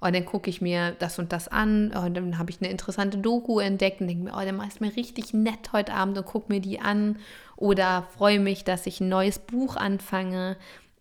Und 0.00 0.14
dann 0.14 0.24
gucke 0.24 0.50
ich 0.50 0.60
mir 0.60 0.92
das 0.98 1.18
und 1.18 1.32
das 1.32 1.48
an 1.48 1.90
und 1.92 2.14
dann 2.14 2.38
habe 2.38 2.50
ich 2.50 2.60
eine 2.60 2.70
interessante 2.70 3.18
Doku 3.18 3.58
entdeckt 3.58 4.00
und 4.00 4.08
denke 4.08 4.24
mir, 4.24 4.34
oh, 4.36 4.42
der 4.42 4.52
macht 4.52 4.80
mir 4.80 4.94
richtig 4.94 5.34
nett 5.34 5.72
heute 5.72 5.92
Abend 5.92 6.16
und 6.18 6.26
gucke 6.26 6.52
mir 6.52 6.60
die 6.60 6.80
an. 6.80 7.16
Oder 7.56 8.06
freue 8.16 8.40
mich, 8.40 8.64
dass 8.64 8.86
ich 8.86 9.00
ein 9.00 9.08
neues 9.08 9.38
Buch 9.38 9.76
anfange. 9.76 10.56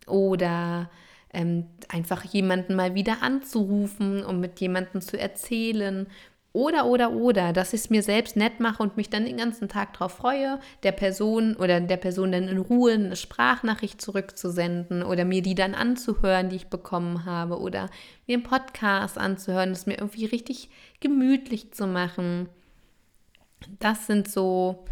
Oder 0.07 0.89
ähm, 1.33 1.65
einfach 1.89 2.23
jemanden 2.23 2.75
mal 2.75 2.95
wieder 2.95 3.21
anzurufen, 3.21 4.25
um 4.25 4.39
mit 4.39 4.59
jemandem 4.59 5.01
zu 5.01 5.19
erzählen. 5.19 6.07
Oder, 6.57 6.87
oder, 6.87 7.11
oder, 7.11 7.53
dass 7.53 7.73
ich 7.73 7.81
es 7.81 7.89
mir 7.91 8.01
selbst 8.01 8.35
nett 8.35 8.59
mache 8.59 8.81
und 8.81 8.97
mich 8.97 9.11
dann 9.11 9.25
den 9.25 9.37
ganzen 9.37 9.69
Tag 9.69 9.93
darauf 9.93 10.13
freue, 10.13 10.59
der 10.81 10.91
Person 10.91 11.55
oder 11.55 11.79
der 11.79 11.97
Person 11.97 12.31
dann 12.31 12.47
in 12.47 12.57
Ruhe 12.57 12.93
eine 12.93 13.15
Sprachnachricht 13.15 14.01
zurückzusenden 14.01 15.03
oder 15.03 15.23
mir 15.23 15.43
die 15.43 15.53
dann 15.53 15.75
anzuhören, 15.75 16.49
die 16.49 16.55
ich 16.55 16.65
bekommen 16.65 17.25
habe 17.25 17.59
oder 17.59 17.91
mir 18.25 18.37
einen 18.37 18.43
Podcast 18.43 19.19
anzuhören, 19.19 19.69
es 19.69 19.85
mir 19.85 19.99
irgendwie 19.99 20.25
richtig 20.25 20.71
gemütlich 20.99 21.73
zu 21.73 21.85
machen. 21.85 22.49
Das 23.77 24.07
sind 24.07 24.27
so 24.27 24.83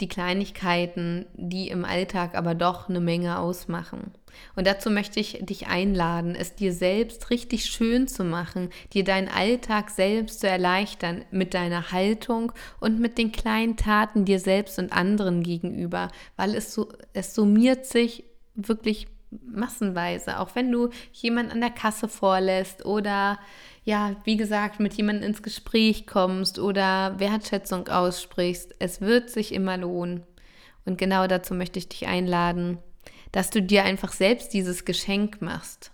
die 0.00 0.08
Kleinigkeiten, 0.08 1.26
die 1.34 1.68
im 1.68 1.84
Alltag 1.84 2.34
aber 2.34 2.54
doch 2.54 2.88
eine 2.88 3.00
Menge 3.00 3.38
ausmachen. 3.38 4.12
Und 4.54 4.66
dazu 4.66 4.90
möchte 4.90 5.20
ich 5.20 5.38
dich 5.42 5.66
einladen, 5.66 6.34
es 6.34 6.54
dir 6.54 6.72
selbst 6.72 7.30
richtig 7.30 7.66
schön 7.66 8.08
zu 8.08 8.24
machen, 8.24 8.70
dir 8.92 9.04
deinen 9.04 9.28
Alltag 9.28 9.90
selbst 9.90 10.40
zu 10.40 10.48
erleichtern 10.48 11.24
mit 11.30 11.54
deiner 11.54 11.92
Haltung 11.92 12.52
und 12.78 13.00
mit 13.00 13.18
den 13.18 13.32
kleinen 13.32 13.76
Taten 13.76 14.24
dir 14.24 14.38
selbst 14.38 14.78
und 14.78 14.92
anderen 14.92 15.42
gegenüber, 15.42 16.08
weil 16.36 16.54
es 16.54 16.74
so 16.74 16.88
es 17.12 17.34
summiert 17.34 17.86
sich 17.86 18.24
wirklich 18.54 19.08
massenweise, 19.30 20.40
auch 20.40 20.54
wenn 20.54 20.72
du 20.72 20.90
jemand 21.12 21.52
an 21.52 21.60
der 21.60 21.70
Kasse 21.70 22.08
vorlässt 22.08 22.84
oder 22.84 23.38
ja, 23.84 24.16
wie 24.24 24.36
gesagt, 24.36 24.80
mit 24.80 24.94
jemandem 24.94 25.30
ins 25.30 25.42
Gespräch 25.42 26.06
kommst 26.06 26.58
oder 26.58 27.18
Wertschätzung 27.18 27.88
aussprichst, 27.88 28.74
es 28.78 29.00
wird 29.00 29.30
sich 29.30 29.52
immer 29.52 29.76
lohnen. 29.76 30.24
Und 30.84 30.98
genau 30.98 31.26
dazu 31.26 31.54
möchte 31.54 31.78
ich 31.78 31.88
dich 31.88 32.06
einladen, 32.06 32.78
dass 33.32 33.50
du 33.50 33.62
dir 33.62 33.84
einfach 33.84 34.12
selbst 34.12 34.52
dieses 34.52 34.84
Geschenk 34.84 35.40
machst. 35.40 35.92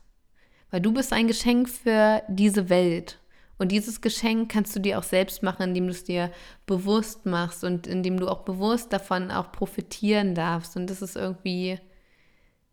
Weil 0.71 0.81
du 0.81 0.93
bist 0.93 1.13
ein 1.13 1.29
Geschenk 1.29 1.69
für 1.69 2.23
diese 2.29 2.69
Welt. 2.69 3.21
Und 3.59 3.73
dieses 3.73 4.01
Geschenk 4.01 4.51
kannst 4.51 4.77
du 4.77 4.81
dir 4.81 4.99
auch 4.99 5.03
selbst 5.03 5.43
machen, 5.43 5.63
indem 5.63 5.87
du 5.87 5.93
es 5.93 6.05
dir 6.05 6.31
bewusst 6.67 7.25
machst 7.25 7.65
und 7.65 7.87
indem 7.87 8.19
du 8.19 8.29
auch 8.29 8.45
bewusst 8.45 8.93
davon 8.93 9.31
auch 9.31 9.53
profitieren 9.53 10.35
darfst. 10.35 10.77
Und 10.77 10.91
das 10.91 11.03
ist 11.03 11.17
irgendwie 11.17 11.79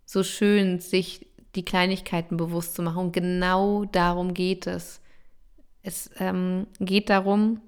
so 0.05 0.23
schön, 0.23 0.79
sich 0.79 1.27
die 1.55 1.63
Kleinigkeiten 1.63 2.35
bewusst 2.35 2.75
zu 2.75 2.81
machen. 2.81 3.05
Und 3.05 3.11
genau 3.13 3.85
darum 3.85 4.33
geht 4.33 4.67
es. 4.67 5.01
Es 5.83 6.09
ähm, 6.17 6.67
geht 6.79 7.09
darum, 7.09 7.61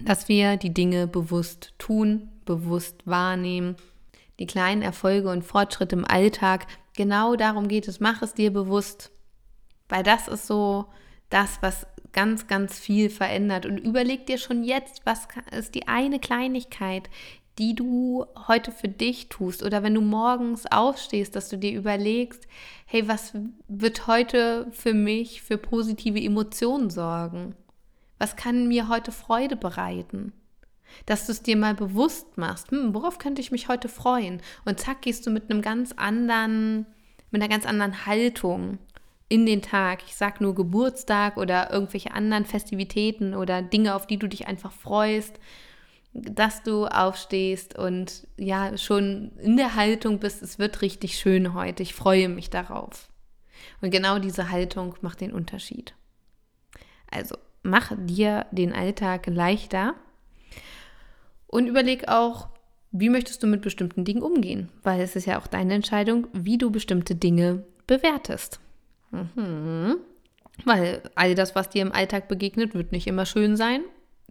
dass 0.00 0.28
wir 0.28 0.56
die 0.56 0.72
Dinge 0.72 1.06
bewusst 1.06 1.74
tun, 1.78 2.30
bewusst 2.44 3.06
wahrnehmen 3.06 3.76
die 4.38 4.46
kleinen 4.46 4.82
Erfolge 4.82 5.30
und 5.30 5.42
Fortschritte 5.42 5.96
im 5.96 6.04
Alltag. 6.04 6.66
Genau 6.94 7.36
darum 7.36 7.68
geht 7.68 7.88
es. 7.88 8.00
Mach 8.00 8.22
es 8.22 8.34
dir 8.34 8.52
bewusst, 8.52 9.10
weil 9.88 10.02
das 10.02 10.28
ist 10.28 10.46
so 10.46 10.86
das, 11.28 11.58
was 11.60 11.86
ganz, 12.12 12.46
ganz 12.46 12.78
viel 12.78 13.10
verändert. 13.10 13.66
Und 13.66 13.78
überleg 13.78 14.26
dir 14.26 14.38
schon 14.38 14.64
jetzt, 14.64 15.02
was 15.04 15.28
ist 15.56 15.74
die 15.74 15.88
eine 15.88 16.18
Kleinigkeit, 16.20 17.10
die 17.58 17.74
du 17.74 18.24
heute 18.46 18.70
für 18.70 18.88
dich 18.88 19.28
tust 19.28 19.62
oder 19.62 19.82
wenn 19.82 19.94
du 19.94 20.00
morgens 20.00 20.66
aufstehst, 20.66 21.34
dass 21.34 21.48
du 21.48 21.58
dir 21.58 21.72
überlegst, 21.72 22.46
hey, 22.86 23.08
was 23.08 23.32
wird 23.66 24.06
heute 24.06 24.68
für 24.70 24.94
mich 24.94 25.42
für 25.42 25.58
positive 25.58 26.20
Emotionen 26.20 26.88
sorgen? 26.88 27.56
Was 28.18 28.36
kann 28.36 28.68
mir 28.68 28.88
heute 28.88 29.12
Freude 29.12 29.56
bereiten? 29.56 30.32
Dass 31.04 31.26
du 31.26 31.32
es 31.32 31.42
dir 31.42 31.56
mal 31.56 31.74
bewusst 31.74 32.38
machst, 32.38 32.70
hm, 32.70 32.94
worauf 32.94 33.18
könnte 33.18 33.40
ich 33.40 33.50
mich 33.50 33.68
heute 33.68 33.88
freuen? 33.88 34.40
Und 34.64 34.80
zack, 34.80 35.02
gehst 35.02 35.26
du 35.26 35.30
mit 35.30 35.50
einem 35.50 35.60
ganz 35.60 35.92
anderen, 35.92 36.86
mit 37.30 37.42
einer 37.42 37.50
ganz 37.50 37.66
anderen 37.66 38.06
Haltung 38.06 38.78
in 39.28 39.44
den 39.44 39.62
Tag. 39.62 40.00
Ich 40.06 40.16
sag 40.16 40.40
nur 40.40 40.54
Geburtstag 40.54 41.36
oder 41.36 41.70
irgendwelche 41.70 42.12
anderen 42.12 42.46
Festivitäten 42.46 43.34
oder 43.34 43.62
Dinge, 43.62 43.94
auf 43.94 44.06
die 44.06 44.16
du 44.16 44.26
dich 44.26 44.46
einfach 44.46 44.72
freust, 44.72 45.38
dass 46.12 46.62
du 46.62 46.86
aufstehst 46.86 47.78
und 47.78 48.26
ja, 48.36 48.76
schon 48.76 49.32
in 49.38 49.56
der 49.56 49.74
Haltung 49.74 50.18
bist, 50.18 50.42
es 50.42 50.58
wird 50.58 50.82
richtig 50.82 51.18
schön 51.18 51.54
heute. 51.54 51.82
Ich 51.82 51.94
freue 51.94 52.28
mich 52.28 52.50
darauf. 52.50 53.08
Und 53.80 53.90
genau 53.90 54.18
diese 54.18 54.50
Haltung 54.50 54.94
macht 55.00 55.20
den 55.20 55.32
Unterschied. 55.32 55.94
Also, 57.10 57.36
mach 57.62 57.92
dir 57.96 58.46
den 58.50 58.72
Alltag 58.72 59.26
leichter 59.26 59.94
und 61.46 61.66
überleg 61.66 62.08
auch, 62.08 62.48
wie 62.90 63.10
möchtest 63.10 63.42
du 63.42 63.46
mit 63.46 63.62
bestimmten 63.62 64.04
Dingen 64.04 64.22
umgehen? 64.22 64.70
Weil 64.82 65.00
es 65.00 65.16
ist 65.16 65.26
ja 65.26 65.38
auch 65.38 65.46
deine 65.46 65.74
Entscheidung, 65.74 66.26
wie 66.32 66.58
du 66.58 66.70
bestimmte 66.70 67.14
Dinge 67.14 67.64
bewertest. 67.86 68.60
Mhm. 69.10 69.96
Weil 70.64 71.02
all 71.14 71.34
das, 71.34 71.54
was 71.54 71.68
dir 71.68 71.82
im 71.82 71.92
Alltag 71.92 72.28
begegnet, 72.28 72.74
wird 72.74 72.92
nicht 72.92 73.06
immer 73.06 73.26
schön 73.26 73.56
sein. 73.56 73.82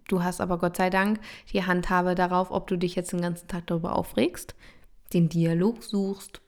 Du 0.08 0.22
hast 0.24 0.40
aber 0.40 0.58
Gott 0.58 0.76
sei 0.76 0.90
Dank 0.90 1.20
die 1.52 1.64
Handhabe 1.64 2.16
darauf, 2.16 2.50
ob 2.50 2.66
du 2.66 2.76
dich 2.76 2.96
jetzt 2.96 3.12
den 3.12 3.20
ganzen 3.20 3.46
Tag 3.46 3.66
darüber 3.68 3.94
aufregst, 3.94 4.56
den 5.12 5.28
Dialog 5.28 5.84
suchst, 5.84 6.40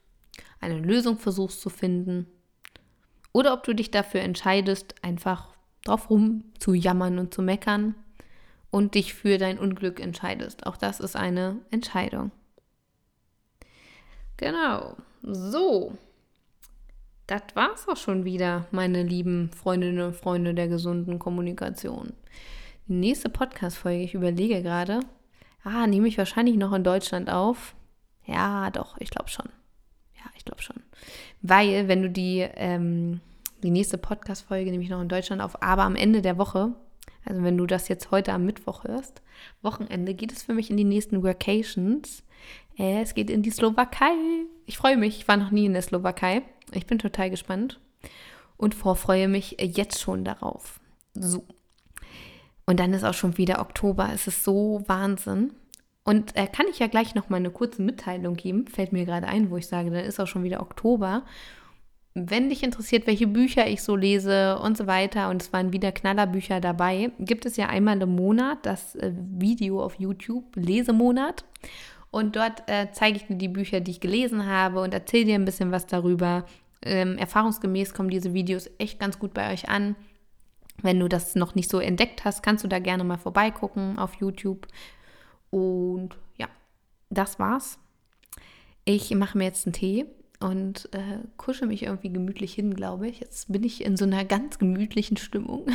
eine 0.60 0.78
Lösung 0.78 1.18
versuchst 1.18 1.60
zu 1.60 1.70
finden 1.70 2.26
oder 3.32 3.52
ob 3.52 3.62
du 3.62 3.74
dich 3.74 3.90
dafür 3.90 4.22
entscheidest, 4.22 4.94
einfach 5.02 5.48
drauf 5.84 6.10
rum 6.10 6.44
zu 6.58 6.74
jammern 6.74 7.18
und 7.18 7.32
zu 7.32 7.42
meckern 7.42 7.94
und 8.70 8.94
dich 8.94 9.14
für 9.14 9.38
dein 9.38 9.58
Unglück 9.58 10.00
entscheidest. 10.00 10.66
Auch 10.66 10.76
das 10.76 11.00
ist 11.00 11.16
eine 11.16 11.58
Entscheidung. 11.70 12.30
Genau. 14.36 14.96
So. 15.22 15.96
Das 17.26 17.42
war's 17.54 17.88
auch 17.88 17.96
schon 17.96 18.24
wieder, 18.24 18.66
meine 18.72 19.04
lieben 19.04 19.50
Freundinnen 19.52 20.04
und 20.04 20.16
Freunde 20.16 20.54
der 20.54 20.66
gesunden 20.66 21.20
Kommunikation. 21.20 22.12
Nächste 22.90 23.28
Podcast-Folge, 23.28 24.02
ich 24.02 24.14
überlege 24.14 24.64
gerade, 24.64 24.98
ah, 25.62 25.86
nehme 25.86 26.08
ich 26.08 26.18
wahrscheinlich 26.18 26.56
noch 26.56 26.72
in 26.72 26.82
Deutschland 26.82 27.30
auf. 27.30 27.76
Ja, 28.26 28.68
doch, 28.70 28.96
ich 28.98 29.10
glaube 29.10 29.30
schon. 29.30 29.48
Ja, 30.16 30.24
ich 30.36 30.44
glaube 30.44 30.60
schon. 30.60 30.82
Weil, 31.40 31.86
wenn 31.86 32.02
du 32.02 32.10
die, 32.10 32.40
ähm, 32.40 33.20
die 33.62 33.70
nächste 33.70 33.96
Podcast-Folge 33.96 34.72
nehme 34.72 34.82
ich 34.82 34.90
noch 34.90 35.00
in 35.00 35.08
Deutschland 35.08 35.40
auf, 35.40 35.62
aber 35.62 35.84
am 35.84 35.94
Ende 35.94 36.20
der 36.20 36.36
Woche, 36.36 36.74
also 37.24 37.44
wenn 37.44 37.56
du 37.56 37.64
das 37.66 37.86
jetzt 37.86 38.10
heute 38.10 38.32
am 38.32 38.44
Mittwoch 38.44 38.82
hörst, 38.82 39.22
Wochenende, 39.62 40.12
geht 40.14 40.32
es 40.32 40.42
für 40.42 40.52
mich 40.52 40.68
in 40.68 40.76
die 40.76 40.82
nächsten 40.82 41.22
Workations. 41.22 42.24
Äh, 42.76 43.02
es 43.02 43.14
geht 43.14 43.30
in 43.30 43.42
die 43.42 43.52
Slowakei. 43.52 44.16
Ich 44.66 44.78
freue 44.78 44.96
mich, 44.96 45.18
ich 45.18 45.28
war 45.28 45.36
noch 45.36 45.52
nie 45.52 45.66
in 45.66 45.74
der 45.74 45.82
Slowakei. 45.82 46.42
Ich 46.72 46.86
bin 46.86 46.98
total 46.98 47.30
gespannt 47.30 47.78
und 48.56 48.74
vorfreue 48.74 49.28
mich 49.28 49.58
jetzt 49.60 50.00
schon 50.00 50.24
darauf. 50.24 50.80
So. 51.14 51.44
Und 52.66 52.80
dann 52.80 52.92
ist 52.92 53.04
auch 53.04 53.14
schon 53.14 53.36
wieder 53.36 53.60
Oktober. 53.60 54.10
Es 54.12 54.26
ist 54.26 54.44
so 54.44 54.82
Wahnsinn. 54.86 55.52
Und 56.04 56.36
äh, 56.36 56.46
kann 56.46 56.66
ich 56.70 56.78
ja 56.78 56.86
gleich 56.86 57.14
noch 57.14 57.28
mal 57.28 57.36
eine 57.36 57.50
kurze 57.50 57.82
Mitteilung 57.82 58.34
geben, 58.34 58.66
fällt 58.66 58.92
mir 58.92 59.04
gerade 59.04 59.26
ein, 59.26 59.50
wo 59.50 59.56
ich 59.56 59.66
sage, 59.66 59.90
dann 59.90 60.04
ist 60.04 60.18
auch 60.18 60.26
schon 60.26 60.42
wieder 60.42 60.60
Oktober. 60.60 61.24
Wenn 62.14 62.48
dich 62.48 62.64
interessiert, 62.64 63.06
welche 63.06 63.28
Bücher 63.28 63.68
ich 63.68 63.82
so 63.82 63.94
lese 63.94 64.58
und 64.58 64.76
so 64.76 64.86
weiter, 64.86 65.28
und 65.28 65.42
es 65.42 65.52
waren 65.52 65.72
wieder 65.72 65.92
Knallerbücher 65.92 66.60
dabei, 66.60 67.12
gibt 67.20 67.46
es 67.46 67.56
ja 67.56 67.68
einmal 67.68 68.00
im 68.02 68.16
Monat 68.16 68.58
das 68.66 68.96
äh, 68.96 69.12
Video 69.14 69.82
auf 69.82 70.00
YouTube, 70.00 70.56
Lesemonat. 70.56 71.44
Und 72.10 72.34
dort 72.34 72.68
äh, 72.68 72.88
zeige 72.92 73.18
ich 73.18 73.26
dir 73.26 73.36
die 73.36 73.48
Bücher, 73.48 73.80
die 73.80 73.92
ich 73.92 74.00
gelesen 74.00 74.46
habe 74.46 74.80
und 74.80 74.92
erzähle 74.92 75.26
dir 75.26 75.34
ein 75.36 75.44
bisschen 75.44 75.70
was 75.70 75.86
darüber. 75.86 76.44
Ähm, 76.82 77.18
erfahrungsgemäß 77.18 77.94
kommen 77.94 78.10
diese 78.10 78.34
Videos 78.34 78.68
echt 78.78 78.98
ganz 78.98 79.18
gut 79.18 79.32
bei 79.32 79.52
euch 79.52 79.68
an. 79.68 79.94
Wenn 80.82 81.00
du 81.00 81.08
das 81.08 81.34
noch 81.34 81.54
nicht 81.54 81.70
so 81.70 81.78
entdeckt 81.78 82.24
hast, 82.24 82.42
kannst 82.42 82.64
du 82.64 82.68
da 82.68 82.78
gerne 82.78 83.04
mal 83.04 83.18
vorbeigucken 83.18 83.98
auf 83.98 84.14
YouTube. 84.14 84.66
Und 85.50 86.16
ja, 86.38 86.48
das 87.10 87.38
war's. 87.38 87.78
Ich 88.84 89.14
mache 89.14 89.36
mir 89.36 89.44
jetzt 89.44 89.66
einen 89.66 89.74
Tee 89.74 90.06
und 90.40 90.88
äh, 90.92 91.18
kusche 91.36 91.66
mich 91.66 91.82
irgendwie 91.82 92.12
gemütlich 92.12 92.54
hin, 92.54 92.74
glaube 92.74 93.08
ich. 93.08 93.20
Jetzt 93.20 93.52
bin 93.52 93.62
ich 93.62 93.84
in 93.84 93.96
so 93.96 94.04
einer 94.04 94.24
ganz 94.24 94.58
gemütlichen 94.58 95.16
Stimmung. 95.16 95.66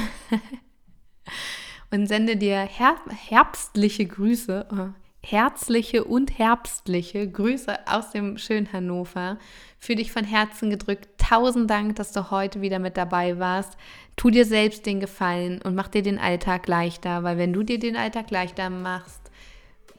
und 1.92 2.08
sende 2.08 2.36
dir 2.36 2.62
her 2.62 2.96
herbstliche 3.08 4.06
Grüße, 4.06 4.68
äh, 4.72 5.05
herzliche 5.26 6.04
und 6.04 6.38
herbstliche 6.38 7.28
Grüße 7.30 7.76
aus 7.88 8.12
dem 8.12 8.38
schönen 8.38 8.72
Hannover. 8.72 9.38
Für 9.80 9.96
dich 9.96 10.12
von 10.12 10.24
Herzen 10.24 10.70
gedrückt. 10.70 11.08
Tausend 11.18 11.70
Dank, 11.70 11.96
dass 11.96 12.12
du 12.12 12.30
heute 12.32 12.62
wieder 12.62 12.80
mit 12.80 12.96
dabei 12.96 13.40
warst. 13.40 13.76
Tu 14.16 14.30
dir 14.30 14.46
selbst 14.46 14.86
den 14.86 15.00
Gefallen 15.00 15.62
und 15.64 15.76
mach 15.76 15.88
dir 15.88 16.04
den 16.04 16.20
Alltag 16.20 16.68
leichter, 16.68 17.24
weil 17.24 17.38
wenn 17.38 17.54
du 17.54 17.64
dir 17.64 17.80
den 17.80 17.96
Alltag 17.96 18.30
leichter 18.30 18.70
machst, 18.70 19.32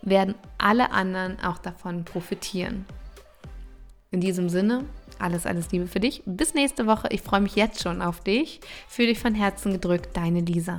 werden 0.03 0.37
alle 0.59 0.93
anderen 0.93 1.41
auch 1.41 1.59
davon 1.59 2.05
profitieren. 2.05 2.87
In 4.12 4.21
diesem 4.21 4.49
Sinne, 4.49 4.85
alles, 5.19 5.45
alles 5.45 5.73
Liebe 5.73 5.89
für 5.89 6.01
dich. 6.01 6.23
Bis 6.25 6.55
nächste 6.55 6.87
Woche. 6.87 7.09
Ich 7.11 7.23
freue 7.23 7.41
mich 7.41 7.57
jetzt 7.57 7.83
schon 7.83 8.01
auf 8.01 8.21
dich. 8.21 8.61
Für 8.87 9.07
dich 9.07 9.19
von 9.19 9.35
Herzen 9.35 9.73
gedrückt, 9.73 10.17
deine 10.17 10.41
Lisa. 10.41 10.79